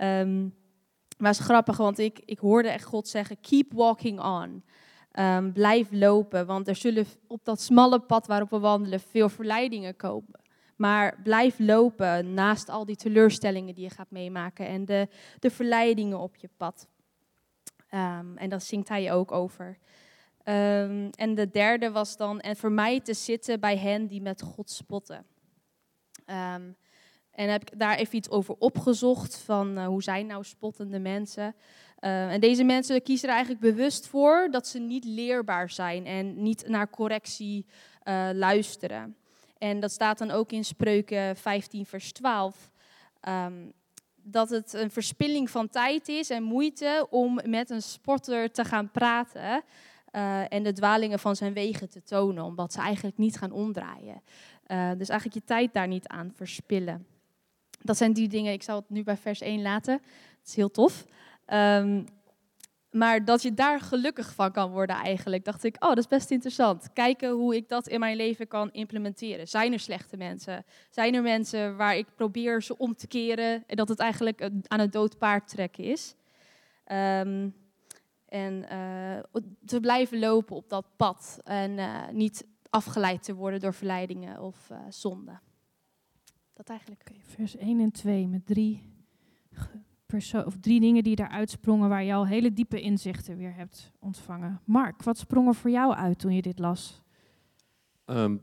[0.00, 0.54] Um,
[1.16, 4.64] maar het is grappig, want ik, ik hoorde echt God zeggen: Keep walking on.
[5.52, 10.40] Blijf lopen, want er zullen op dat smalle pad waarop we wandelen veel verleidingen komen.
[10.78, 16.18] Maar blijf lopen naast al die teleurstellingen die je gaat meemaken en de, de verleidingen
[16.18, 16.88] op je pad.
[17.94, 19.78] Um, en dat zingt hij ook over.
[20.44, 24.70] Um, en de derde was dan, en mij te zitten bij hen die met God
[24.70, 25.26] spotten.
[26.26, 26.76] Um,
[27.30, 31.54] en heb ik daar even iets over opgezocht van uh, hoe zijn nou spottende mensen.
[32.00, 36.68] En deze mensen kiezen er eigenlijk bewust voor dat ze niet leerbaar zijn en niet
[36.68, 37.66] naar correctie
[38.04, 39.16] uh, luisteren.
[39.58, 42.70] En dat staat dan ook in Spreuken 15, vers 12.
[43.28, 43.72] Um,
[44.22, 48.90] dat het een verspilling van tijd is en moeite om met een sporter te gaan
[48.90, 49.62] praten.
[50.12, 54.22] Uh, en de dwalingen van zijn wegen te tonen, omdat ze eigenlijk niet gaan omdraaien.
[54.66, 57.06] Uh, dus eigenlijk je tijd daar niet aan verspillen.
[57.82, 59.92] Dat zijn die dingen, ik zal het nu bij vers 1 laten.
[60.38, 61.04] Het is heel tof.
[61.46, 62.06] Um,
[62.90, 66.30] maar dat je daar gelukkig van kan worden eigenlijk, dacht ik, oh, dat is best
[66.30, 66.92] interessant.
[66.92, 69.48] Kijken hoe ik dat in mijn leven kan implementeren.
[69.48, 70.64] Zijn er slechte mensen?
[70.90, 74.80] Zijn er mensen waar ik probeer ze om te keren en dat het eigenlijk aan
[74.80, 76.14] het doodpaard trekken is?
[76.92, 77.54] Um,
[78.28, 83.74] en uh, te blijven lopen op dat pad en uh, niet afgeleid te worden door
[83.74, 85.40] verleidingen of uh, zonden.
[86.52, 87.10] Dat eigenlijk.
[87.22, 88.87] Vers 1 en 2 met drie,
[90.46, 94.60] of drie dingen die eruit sprongen waar je al hele diepe inzichten weer hebt ontvangen.
[94.64, 97.02] Mark, wat sprong er voor jou uit toen je dit las?
[98.06, 98.42] Um,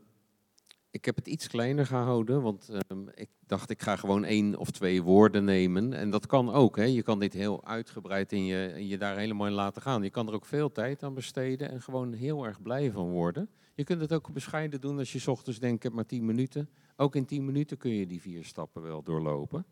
[0.92, 4.72] ik heb het iets kleiner gehouden, want um, ik dacht ik ga gewoon één of
[4.72, 5.94] twee woorden nemen.
[5.94, 6.76] En dat kan ook.
[6.76, 6.84] Hè.
[6.84, 10.04] Je kan dit heel uitgebreid in je, in je daar helemaal in laten gaan.
[10.04, 13.50] Je kan er ook veel tijd aan besteden en gewoon heel erg blij van worden.
[13.74, 16.70] Je kunt het ook bescheiden doen als je ochtends denkt, ik heb maar tien minuten.
[16.96, 19.66] Ook in tien minuten kun je die vier stappen wel doorlopen.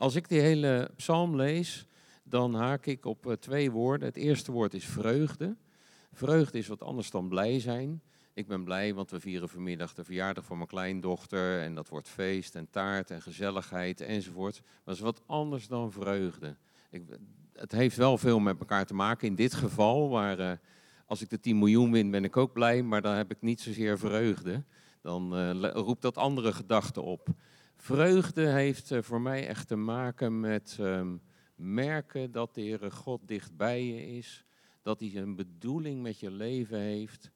[0.00, 1.86] Als ik die hele psalm lees,
[2.22, 4.08] dan haak ik op uh, twee woorden.
[4.08, 5.56] Het eerste woord is vreugde.
[6.12, 8.02] Vreugde is wat anders dan blij zijn.
[8.34, 11.60] Ik ben blij, want we vieren vanmiddag de verjaardag van mijn kleindochter.
[11.62, 14.60] En dat wordt feest en taart en gezelligheid enzovoort.
[14.62, 16.56] Maar dat is wat anders dan vreugde.
[16.90, 17.02] Ik,
[17.52, 20.08] het heeft wel veel met elkaar te maken in dit geval.
[20.08, 20.52] Maar uh,
[21.06, 22.82] als ik de 10 miljoen win, ben ik ook blij.
[22.82, 24.64] Maar dan heb ik niet zozeer vreugde.
[25.02, 27.28] Dan uh, roept dat andere gedachten op.
[27.80, 31.22] Vreugde heeft uh, voor mij echt te maken met um,
[31.54, 34.44] merken dat de Heere God dichtbij je is.
[34.82, 37.30] Dat hij een bedoeling met je leven heeft.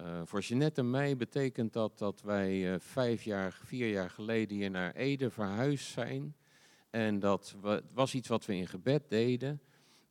[0.00, 4.56] Uh, voor Jeanette en mij betekent dat dat wij uh, vijf jaar, vier jaar geleden
[4.56, 6.36] hier naar Ede verhuisd zijn.
[6.90, 7.56] En dat
[7.92, 9.60] was iets wat we in gebed deden.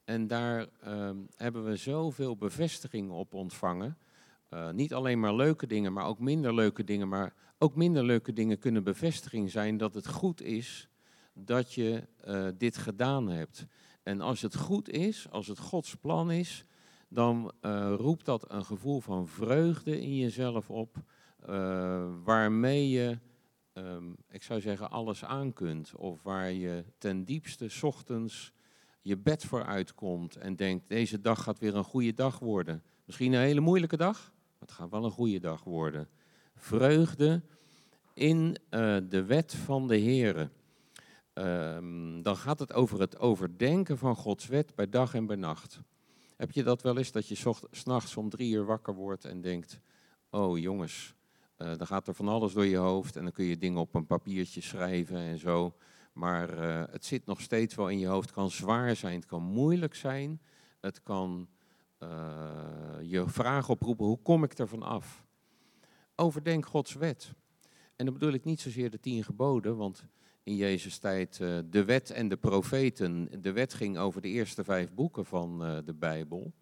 [0.04, 3.98] En daar uh, hebben we zoveel bevestiging op ontvangen.
[4.54, 7.08] Uh, niet alleen maar leuke dingen, maar ook minder leuke dingen.
[7.08, 10.90] Maar ook minder leuke dingen kunnen bevestiging zijn dat het goed is
[11.34, 13.66] dat je uh, dit gedaan hebt.
[14.04, 16.66] En als het goed is, als het Gods plan is,
[17.10, 20.98] dan uh, roept dat een gevoel van vreugde in jezelf op,
[22.24, 23.18] waarmee je,
[23.74, 25.96] um, ik zou zeggen, alles aan kunt.
[25.96, 28.54] Of waar je ten diepste ochtends
[29.02, 32.84] je bed voor uitkomt en denkt, deze dag gaat weer een goede dag worden.
[33.06, 36.10] Misschien een hele moeilijke dag, het gaat wel een goede dag worden.
[36.56, 37.42] Vreugde
[38.14, 40.50] in uh, de wet van de Here.
[41.34, 45.80] Um, dan gaat het over het overdenken van Gods wet bij dag en bij nacht.
[46.36, 49.80] Heb je dat wel eens, dat je s'nachts om drie uur wakker wordt en denkt,
[50.30, 51.14] oh jongens,
[51.56, 54.06] dan gaat er van alles door je hoofd en dan kun je dingen op een
[54.06, 55.76] papiertje schrijven en zo.
[56.14, 59.26] Maar uh, het zit nog steeds wel in je hoofd, het kan zwaar zijn, het
[59.26, 60.42] kan moeilijk zijn,
[60.80, 61.48] het kan
[63.02, 65.26] je vragen oproepen, hoe kom ik ervan af?
[66.16, 67.34] Overdenk Gods wet.
[67.96, 70.04] En dan bedoel ik niet zozeer de tien geboden, want
[70.44, 73.30] in Jezus tijd uh, de wet en de profeten.
[73.42, 76.54] De wet ging over de eerste vijf boeken van uh, de Bijbel.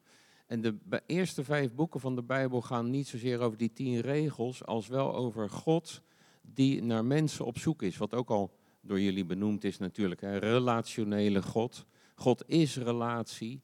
[0.45, 4.65] En de eerste vijf boeken van de Bijbel gaan niet zozeer over die tien regels,
[4.65, 6.01] als wel over God
[6.41, 7.97] die naar mensen op zoek is.
[7.97, 11.85] Wat ook al door jullie benoemd is natuurlijk, relationele God.
[12.15, 13.61] God is relatie.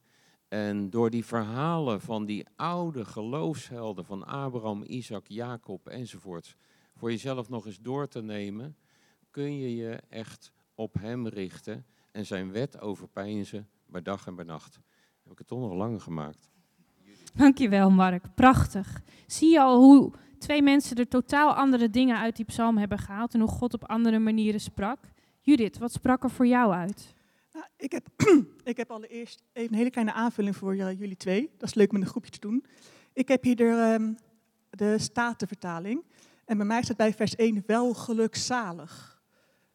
[0.54, 6.56] En door die verhalen van die oude geloofshelden van Abraham, Isaac, Jacob enzovoort,
[6.96, 8.76] voor jezelf nog eens door te nemen,
[9.30, 14.44] kun je je echt op hem richten en zijn wet overpeinzen bij dag en bij
[14.44, 14.80] nacht.
[15.22, 16.50] Heb ik het toch nog langer gemaakt.
[17.34, 19.02] Dankjewel Mark, prachtig.
[19.26, 23.34] Zie je al hoe twee mensen er totaal andere dingen uit die psalm hebben gehaald
[23.34, 24.98] en hoe God op andere manieren sprak?
[25.40, 27.13] Judith, wat sprak er voor jou uit?
[27.54, 28.08] Nou, ik, heb,
[28.72, 31.50] ik heb allereerst even een hele kleine aanvulling voor jullie twee.
[31.58, 32.64] Dat is leuk om met een groepje te doen.
[33.12, 34.16] Ik heb hier de, um,
[34.70, 36.04] de Statenvertaling.
[36.44, 39.22] En bij mij staat bij vers 1 wel gelukzalig.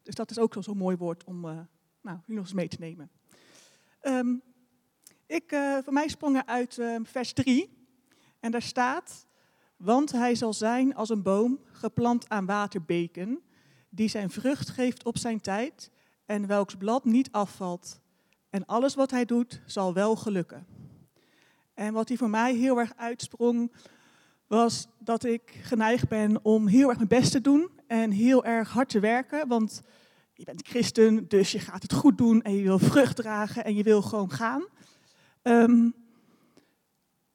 [0.02, 1.58] Dus dat is ook zo'n mooi woord om uh,
[2.00, 3.10] nou, nog eens mee te nemen.
[4.02, 4.42] Um,
[5.26, 7.86] ik, uh, voor mij sprong er uit uh, vers 3.
[8.40, 9.26] En daar staat,
[9.76, 13.40] want hij zal zijn als een boom geplant aan waterbeken,
[13.88, 15.90] die zijn vrucht geeft op zijn tijd
[16.30, 18.00] en welks blad niet afvalt.
[18.50, 20.66] En alles wat hij doet zal wel gelukken.
[21.74, 23.72] En wat hij voor mij heel erg uitsprong,
[24.46, 28.70] was dat ik geneigd ben om heel erg mijn best te doen en heel erg
[28.70, 29.48] hard te werken.
[29.48, 29.82] Want
[30.34, 33.74] je bent christen, dus je gaat het goed doen en je wil vrucht dragen en
[33.74, 34.64] je wil gewoon gaan.
[35.42, 35.94] Um,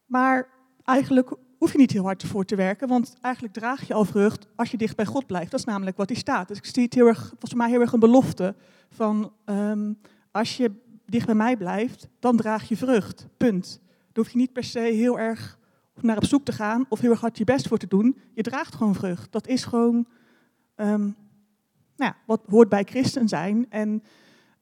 [0.05, 0.49] maar
[0.83, 4.47] eigenlijk hoef je niet heel hard ervoor te werken, want eigenlijk draag je al vrucht
[4.55, 5.51] als je dicht bij God blijft.
[5.51, 6.47] Dat is namelijk wat hij staat.
[6.47, 8.55] Dus ik zie het heel erg, volgens mij heel erg een belofte
[8.89, 9.97] van um,
[10.31, 10.71] als je
[11.05, 13.27] dicht bij mij blijft, dan draag je vrucht.
[13.37, 13.79] Punt.
[14.11, 15.59] Dan hoef je niet per se heel erg
[16.01, 18.17] naar op zoek te gaan of heel erg hard je best voor te doen.
[18.33, 19.31] Je draagt gewoon vrucht.
[19.31, 20.07] Dat is gewoon
[20.75, 21.15] um,
[21.95, 23.65] nou ja, wat hoort bij christen zijn.
[23.69, 24.03] En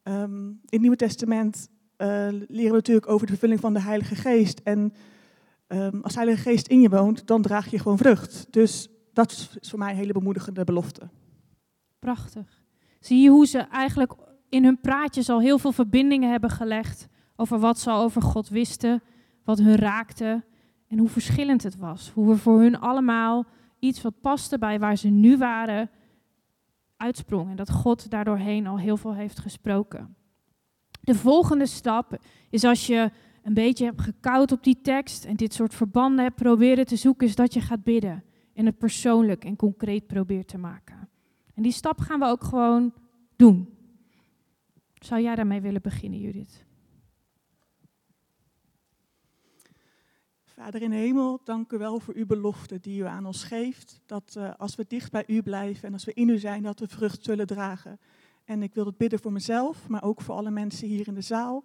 [0.02, 2.08] um, in het Nieuwe Testament uh,
[2.48, 4.60] leren we natuurlijk over de vervulling van de Heilige Geest.
[4.64, 4.94] En
[5.68, 8.46] um, als de Heilige Geest in je woont, dan draag je gewoon vrucht.
[8.50, 11.08] Dus dat is voor mij een hele bemoedigende belofte.
[11.98, 12.62] Prachtig.
[13.00, 14.12] Zie je hoe ze eigenlijk
[14.48, 18.48] in hun praatjes al heel veel verbindingen hebben gelegd over wat ze al over God
[18.48, 19.02] wisten,
[19.44, 20.44] wat hun raakte
[20.88, 22.10] en hoe verschillend het was.
[22.14, 23.44] Hoe we voor hun allemaal
[23.78, 25.90] iets wat paste bij waar ze nu waren,
[26.96, 27.50] uitsprong.
[27.50, 30.16] En dat God daardoorheen al heel veel heeft gesproken.
[31.00, 32.18] De volgende stap
[32.50, 33.10] is als je
[33.44, 37.26] een beetje hebt gekoud op die tekst en dit soort verbanden hebt proberen te zoeken,
[37.26, 38.24] is dat je gaat bidden.
[38.54, 41.08] En het persoonlijk en concreet probeert te maken.
[41.54, 42.94] En die stap gaan we ook gewoon
[43.36, 43.68] doen.
[44.94, 46.64] Zou jij daarmee willen beginnen, Judith?
[50.44, 54.00] Vader in hemel, dank u wel voor uw belofte die u aan ons geeft.
[54.06, 56.80] Dat uh, als we dicht bij u blijven en als we in u zijn, dat
[56.80, 57.98] we vrucht zullen dragen.
[58.44, 61.20] En ik wil het bidden voor mezelf, maar ook voor alle mensen hier in de
[61.20, 61.64] zaal.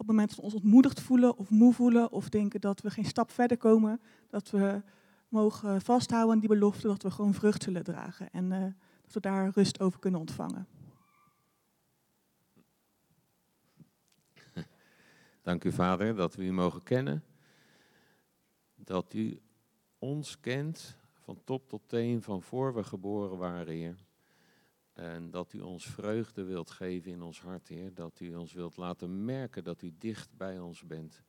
[0.00, 2.90] Op het moment dat we ons ontmoedigd voelen of moe voelen of denken dat we
[2.90, 4.82] geen stap verder komen, dat we
[5.28, 8.30] mogen vasthouden aan die belofte dat we gewoon vrucht zullen dragen.
[8.30, 8.60] En uh,
[9.02, 10.66] dat we daar rust over kunnen ontvangen.
[15.42, 17.24] Dank u, Vader, dat we u mogen kennen.
[18.74, 19.40] Dat u
[19.98, 23.96] ons kent van top tot teen, van voor we geboren waren, Heer.
[24.92, 27.94] En dat u ons vreugde wilt geven in ons hart, Heer.
[27.94, 31.22] Dat u ons wilt laten merken dat u dicht bij ons bent.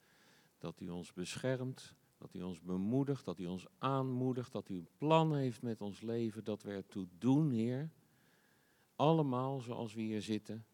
[0.58, 4.90] Dat u ons beschermt, dat u ons bemoedigt, dat u ons aanmoedigt, dat u een
[4.98, 7.90] plan heeft met ons leven, dat we ertoe doen, Heer.
[8.96, 10.66] Allemaal zoals we hier zitten.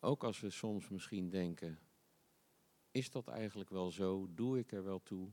[0.00, 1.78] Ook als we soms misschien denken,
[2.90, 4.28] is dat eigenlijk wel zo?
[4.34, 5.28] Doe ik er wel toe?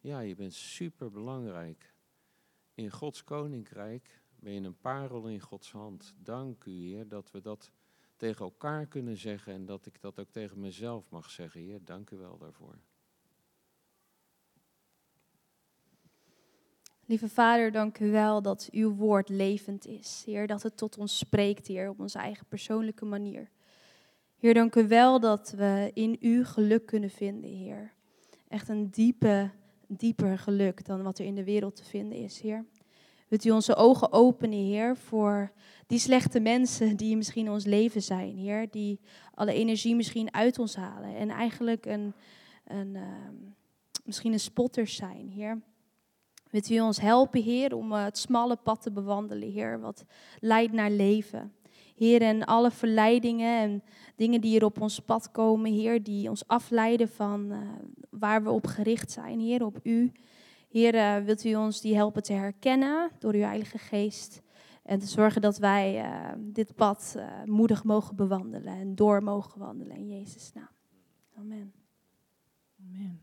[0.00, 1.94] Ja, je bent super belangrijk.
[2.74, 6.14] In Gods koninkrijk ben een parel in Gods hand.
[6.22, 7.70] Dank u, Heer, dat we dat
[8.16, 11.60] tegen elkaar kunnen zeggen en dat ik dat ook tegen mezelf mag zeggen.
[11.60, 12.78] Heer, dank u wel daarvoor.
[17.06, 20.22] Lieve Vader, dank u wel dat uw woord levend is.
[20.26, 23.50] Heer, dat het tot ons spreekt, Heer, op onze eigen persoonlijke manier.
[24.36, 27.92] Heer, dank u wel dat we in u geluk kunnen vinden, Heer.
[28.48, 29.50] Echt een diepe,
[29.86, 32.64] dieper geluk dan wat er in de wereld te vinden is, Heer.
[33.28, 35.52] Wilt u onze ogen openen, Heer, voor
[35.86, 38.70] die slechte mensen die misschien in ons leven zijn, Heer.
[38.70, 39.00] Die
[39.34, 42.14] alle energie misschien uit ons halen en eigenlijk een,
[42.64, 43.02] een, uh,
[44.04, 45.62] misschien een spotters zijn, Heer.
[46.50, 50.04] Wilt u ons helpen, Heer, om uh, het smalle pad te bewandelen, Heer, wat
[50.40, 51.52] leidt naar leven.
[51.96, 53.82] Heer, en alle verleidingen en
[54.16, 57.58] dingen die er op ons pad komen, Heer, die ons afleiden van uh,
[58.10, 60.12] waar we op gericht zijn, Heer, op U.
[60.68, 64.42] Heer, uh, wilt u ons die helpen te herkennen door uw Heilige Geest
[64.82, 69.96] en te zorgen dat wij uh, dit pad moedig mogen bewandelen en door mogen wandelen
[69.96, 70.74] in Jezus' naam.
[71.38, 71.72] Amen.
[72.80, 73.20] Amen.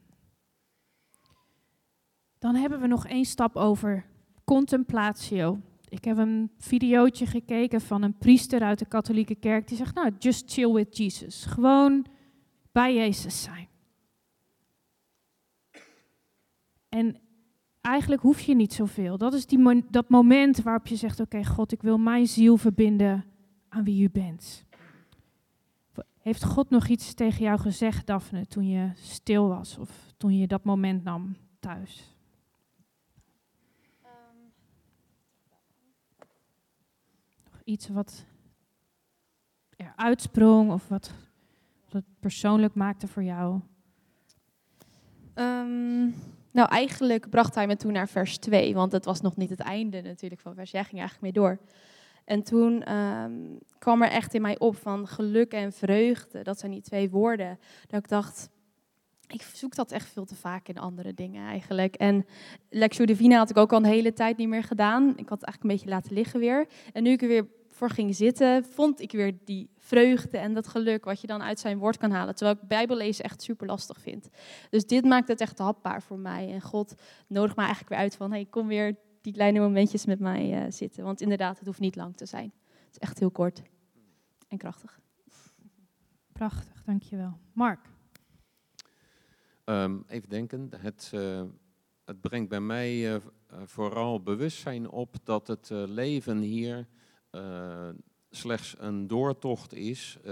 [2.39, 4.05] Dan hebben we nog één stap over
[4.43, 5.59] contemplatio.
[5.87, 10.11] Ik heb een videootje gekeken van een priester uit de katholieke kerk die zegt, nou,
[10.19, 11.45] just chill with Jesus.
[11.45, 12.05] Gewoon
[12.71, 13.67] bij Jezus zijn.
[16.89, 17.21] En
[17.83, 19.17] eigenlijk hoef je niet zoveel.
[19.17, 23.25] Dat is die dat moment waarop je zegt, oké God, ik wil mijn ziel verbinden
[23.69, 24.65] aan wie u bent.
[26.19, 30.47] Heeft God nog iets tegen jou gezegd, Daphne, toen je stil was of toen je
[30.47, 32.13] dat moment nam thuis?
[37.63, 38.25] iets wat
[39.75, 41.11] er uitsprong of wat,
[41.83, 43.59] wat het persoonlijk maakte voor jou?
[45.35, 46.13] Um,
[46.53, 49.59] nou, eigenlijk bracht hij me toen naar vers 2, want het was nog niet het
[49.59, 50.71] einde natuurlijk van vers.
[50.71, 51.59] Jij ging eigenlijk mee door.
[52.25, 56.41] En toen um, kwam er echt in mij op van geluk en vreugde.
[56.41, 57.59] Dat zijn die twee woorden.
[57.87, 58.49] Dat ik dacht,
[59.27, 61.95] ik zoek dat echt veel te vaak in andere dingen eigenlijk.
[61.95, 62.25] En
[62.69, 65.09] Lectio Divina had ik ook al een hele tijd niet meer gedaan.
[65.09, 66.67] Ik had het eigenlijk een beetje laten liggen weer.
[66.93, 67.47] En nu ik er weer
[67.83, 71.59] voor ging zitten, vond ik weer die vreugde en dat geluk wat je dan uit
[71.59, 72.35] zijn woord kan halen.
[72.35, 74.29] Terwijl ik Bijbellezen echt super lastig vind.
[74.69, 76.51] Dus dit maakt het echt hapbaar voor mij.
[76.53, 76.95] En God
[77.27, 80.71] nodigt mij eigenlijk weer uit van, hey, kom weer die kleine momentjes met mij uh,
[80.71, 81.03] zitten.
[81.03, 82.53] Want inderdaad, het hoeft niet lang te zijn.
[82.67, 83.61] Het is echt heel kort
[84.47, 84.99] en krachtig.
[86.31, 87.37] Prachtig, dankjewel.
[87.53, 87.89] Mark?
[89.65, 91.43] Um, even denken, het, uh,
[92.05, 93.21] het brengt bij mij uh,
[93.65, 96.87] vooral bewustzijn op dat het leven hier
[98.35, 100.17] slechts een doortocht is.
[100.17, 100.23] Uh,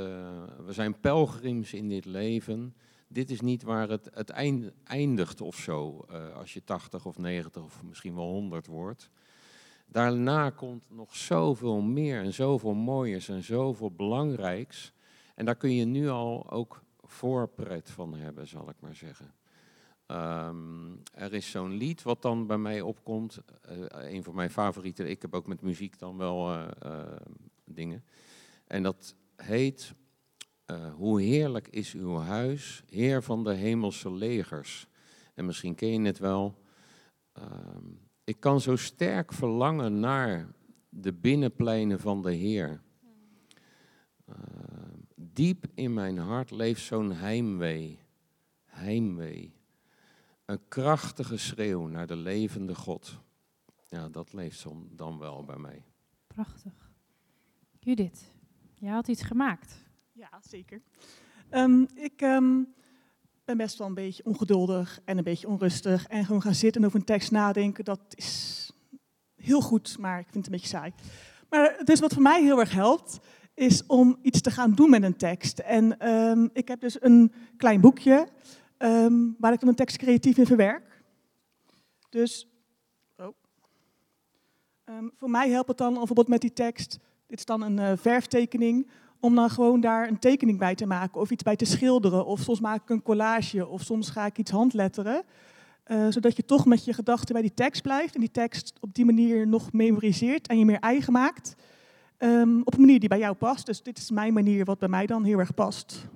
[0.65, 2.75] we zijn pelgrims in dit leven.
[3.07, 7.17] Dit is niet waar het, het eind, eindigt of zo, uh, als je 80 of
[7.17, 9.09] 90 of misschien wel 100 wordt.
[9.85, 14.93] Daarna komt nog zoveel meer en zoveel mooiers en zoveel belangrijks.
[15.35, 19.33] En daar kun je nu al ook voorpret van hebben, zal ik maar zeggen.
[20.11, 23.39] Um, er is zo'n lied wat dan bij mij opkomt.
[23.71, 25.09] Uh, een van mijn favorieten.
[25.09, 27.01] Ik heb ook met muziek dan wel uh, uh,
[27.65, 28.03] dingen.
[28.67, 29.93] En dat heet
[30.95, 34.87] Hoe heerlijk is uw huis, Heer van de hemelse legers.
[35.33, 36.61] En misschien ken je het wel.
[37.33, 37.85] Ehm,
[38.23, 40.51] ik kan zo sterk verlangen naar
[40.89, 42.81] de binnenpleinen van de Heer.
[44.25, 47.99] Ehm, diep in mijn hart leeft zo'n heimwee.
[48.65, 49.60] Heimwee.
[50.51, 53.19] Een krachtige schreeuw naar de levende God.
[53.89, 55.83] Ja, dat leeft dan wel bij mij.
[56.27, 56.91] Prachtig.
[57.79, 58.31] Judith,
[58.73, 59.75] jij had iets gemaakt.
[60.11, 60.81] Ja, zeker.
[61.51, 62.73] Um, ik um,
[63.45, 66.07] ben best wel een beetje ongeduldig en een beetje onrustig.
[66.07, 68.71] En gewoon gaan zitten en over een tekst nadenken, dat is
[69.35, 70.93] heel goed, maar ik vind het een beetje saai.
[71.49, 73.19] Maar dus wat voor mij heel erg helpt,
[73.53, 75.59] is om iets te gaan doen met een tekst.
[75.59, 78.27] En um, ik heb dus een klein boekje
[78.83, 81.03] um, waar ik dan een tekst creatief in verwerk.
[82.09, 82.47] Dus
[83.17, 83.35] oh.
[84.83, 87.91] Ehm, voor mij helpt het dan bijvoorbeeld met die tekst, dit is dan een uh,
[87.95, 92.25] verftekening, om dan gewoon daar een tekening bij te maken of iets bij te schilderen.
[92.25, 95.23] Of soms maak ik een collage of soms ga ik iets handletteren.
[95.87, 98.93] Uh, zodat je toch met je gedachten bij die tekst blijft en die tekst op
[98.93, 101.55] die manier nog memoriseert en je meer eigen maakt.
[102.17, 103.65] Um, op een manier die bij jou past.
[103.65, 106.07] Dus dit is mijn manier wat bij mij dan heel erg past.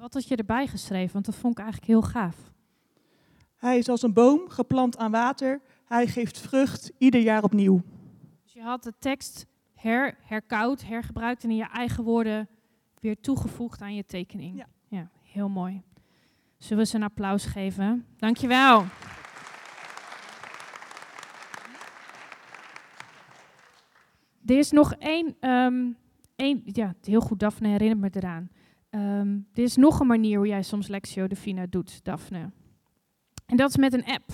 [0.00, 1.12] Wat had je erbij geschreven?
[1.12, 2.36] Want dat vond ik eigenlijk heel gaaf.
[3.56, 5.60] Hij is als een boom geplant aan water.
[5.84, 7.82] Hij geeft vrucht ieder jaar opnieuw.
[8.42, 12.48] Dus je had de tekst her, herkoud, hergebruikt en in je eigen woorden
[13.00, 14.56] weer toegevoegd aan je tekening.
[14.56, 15.82] Ja, ja heel mooi.
[16.58, 18.06] Zullen we ze een applaus geven?
[18.16, 18.84] Dankjewel.
[24.46, 25.96] Er is nog één, um,
[26.36, 28.50] één, ja, heel goed, Daphne herinnert me eraan.
[28.90, 32.50] Um, er is nog een manier hoe jij soms Lexio Divina doet, Daphne.
[33.46, 34.32] En dat is met een app.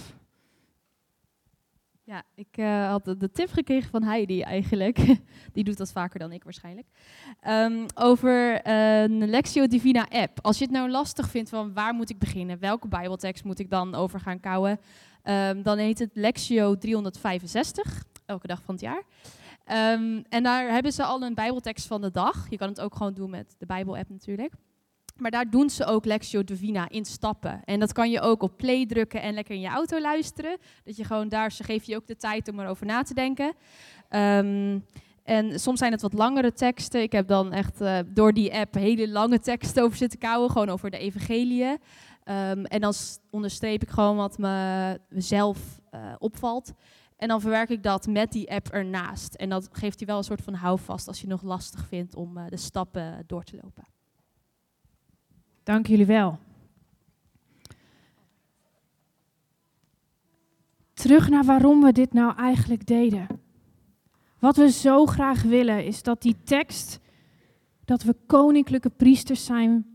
[2.06, 4.96] Ja, ik uh, had de, tip gekregen van Heidi eigenlijk.
[5.52, 6.86] Die doet dat vaker dan ik waarschijnlijk.
[7.48, 10.38] Um, over een Lexio Divina app.
[10.42, 12.58] Als je het nou lastig vindt van waar moet ik beginnen?
[12.58, 14.80] Welke bijbeltekst moet ik dan over gaan kouwen?
[15.24, 19.02] Um, dan heet het Lexio 365, elke dag van het jaar.
[19.72, 22.46] Um, en daar hebben ze al een bijbeltekst van de dag.
[22.50, 24.52] Je kan het ook gewoon doen met de bijbel-app natuurlijk.
[25.16, 27.64] Maar daar doen ze ook Lexio Divina in stappen.
[27.64, 30.56] En dat kan je ook op play drukken en lekker in je auto luisteren.
[30.84, 33.54] Dat je gewoon daar, ze geven je ook de tijd om erover na te denken.
[34.10, 34.84] Um,
[35.22, 37.02] en soms zijn het wat langere teksten.
[37.02, 40.68] Ik heb dan echt uh, door die app hele lange teksten over zitten kouwen, gewoon
[40.68, 41.70] over de evangeliën.
[41.70, 42.94] Um, en dan
[43.30, 45.58] onderstreep ik gewoon wat me, mezelf
[45.94, 46.72] uh, opvalt.
[47.16, 49.34] En dan verwerk ik dat met die app ernaast.
[49.34, 52.38] En dat geeft je wel een soort van houvast als je nog lastig vindt om
[52.38, 53.84] uh, de stappen door te lopen.
[55.62, 56.38] Dank jullie wel.
[60.92, 63.26] Terug naar waarom we dit nou eigenlijk deden.
[64.38, 67.00] Wat we zo graag willen is dat die tekst,
[67.84, 69.86] dat we koninklijke priesters zijn,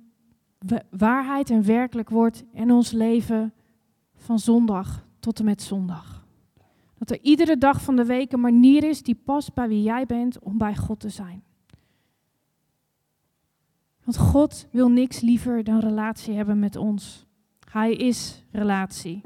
[0.89, 3.53] waarheid en werkelijk wordt in ons leven
[4.15, 6.20] van zondag tot en met zondag.
[7.01, 10.05] Dat er iedere dag van de week een manier is die past bij wie jij
[10.05, 11.43] bent om bij God te zijn.
[14.03, 17.25] Want God wil niks liever dan relatie hebben met ons.
[17.71, 19.21] Hij is relatie.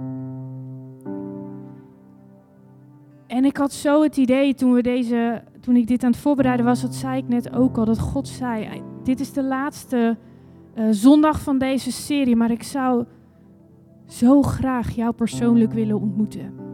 [3.28, 6.66] En ik had zo het idee toen, we deze, toen ik dit aan het voorbereiden
[6.66, 10.18] was, dat zei ik net ook al, dat God zei, dit is de laatste
[10.76, 13.06] uh, zondag van deze serie, maar ik zou
[14.08, 16.65] zo graag jou persoonlijk willen ontmoeten.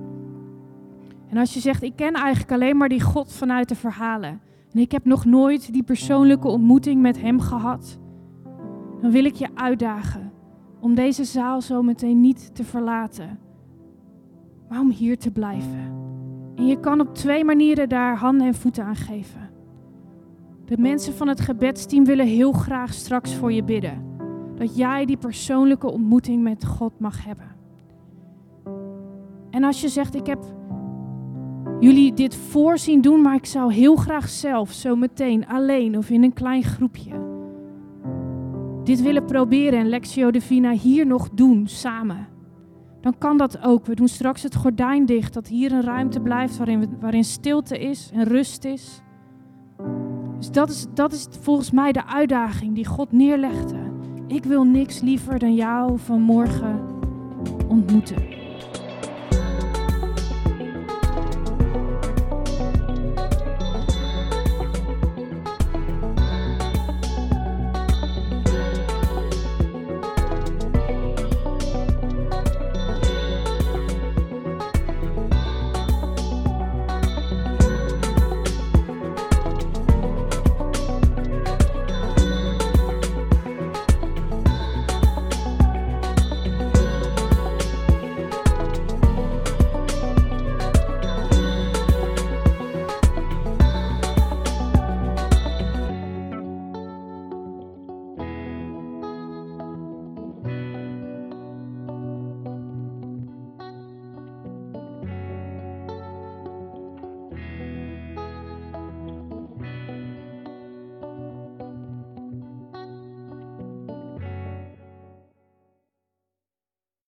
[1.32, 4.42] En als je zegt, ik ken eigenlijk alleen maar die God vanuit de verhalen.
[4.72, 8.00] En ik heb nog nooit die persoonlijke ontmoeting met Hem gehad.
[9.02, 10.32] Dan wil ik je uitdagen
[10.80, 13.40] om deze zaal zo meteen niet te verlaten,
[14.70, 15.94] maar om hier te blijven.
[16.56, 19.50] En je kan op twee manieren daar handen en voeten aan geven.
[20.66, 24.06] De mensen van het gebedsteam willen heel graag straks voor je bidden.
[24.56, 27.56] Dat jij die persoonlijke ontmoeting met God mag hebben.
[29.50, 30.44] En als je zegt, ik heb
[31.82, 36.24] jullie dit voorzien doen, maar ik zou heel graag zelf zo meteen alleen of in
[36.24, 37.30] een klein groepje
[38.84, 42.28] dit willen proberen en Lexio Divina hier nog doen samen.
[43.02, 43.86] Dan kan dat ook.
[43.86, 48.10] We doen straks het gordijn dicht, dat hier een ruimte blijft waarin, waarin stilte is
[48.14, 49.02] en rust is.
[50.38, 53.80] Dus dat is, dat is volgens mij de uitdaging die God neerlegde.
[54.28, 56.80] Ik wil niks liever dan jou vanmorgen
[57.68, 58.41] ontmoeten.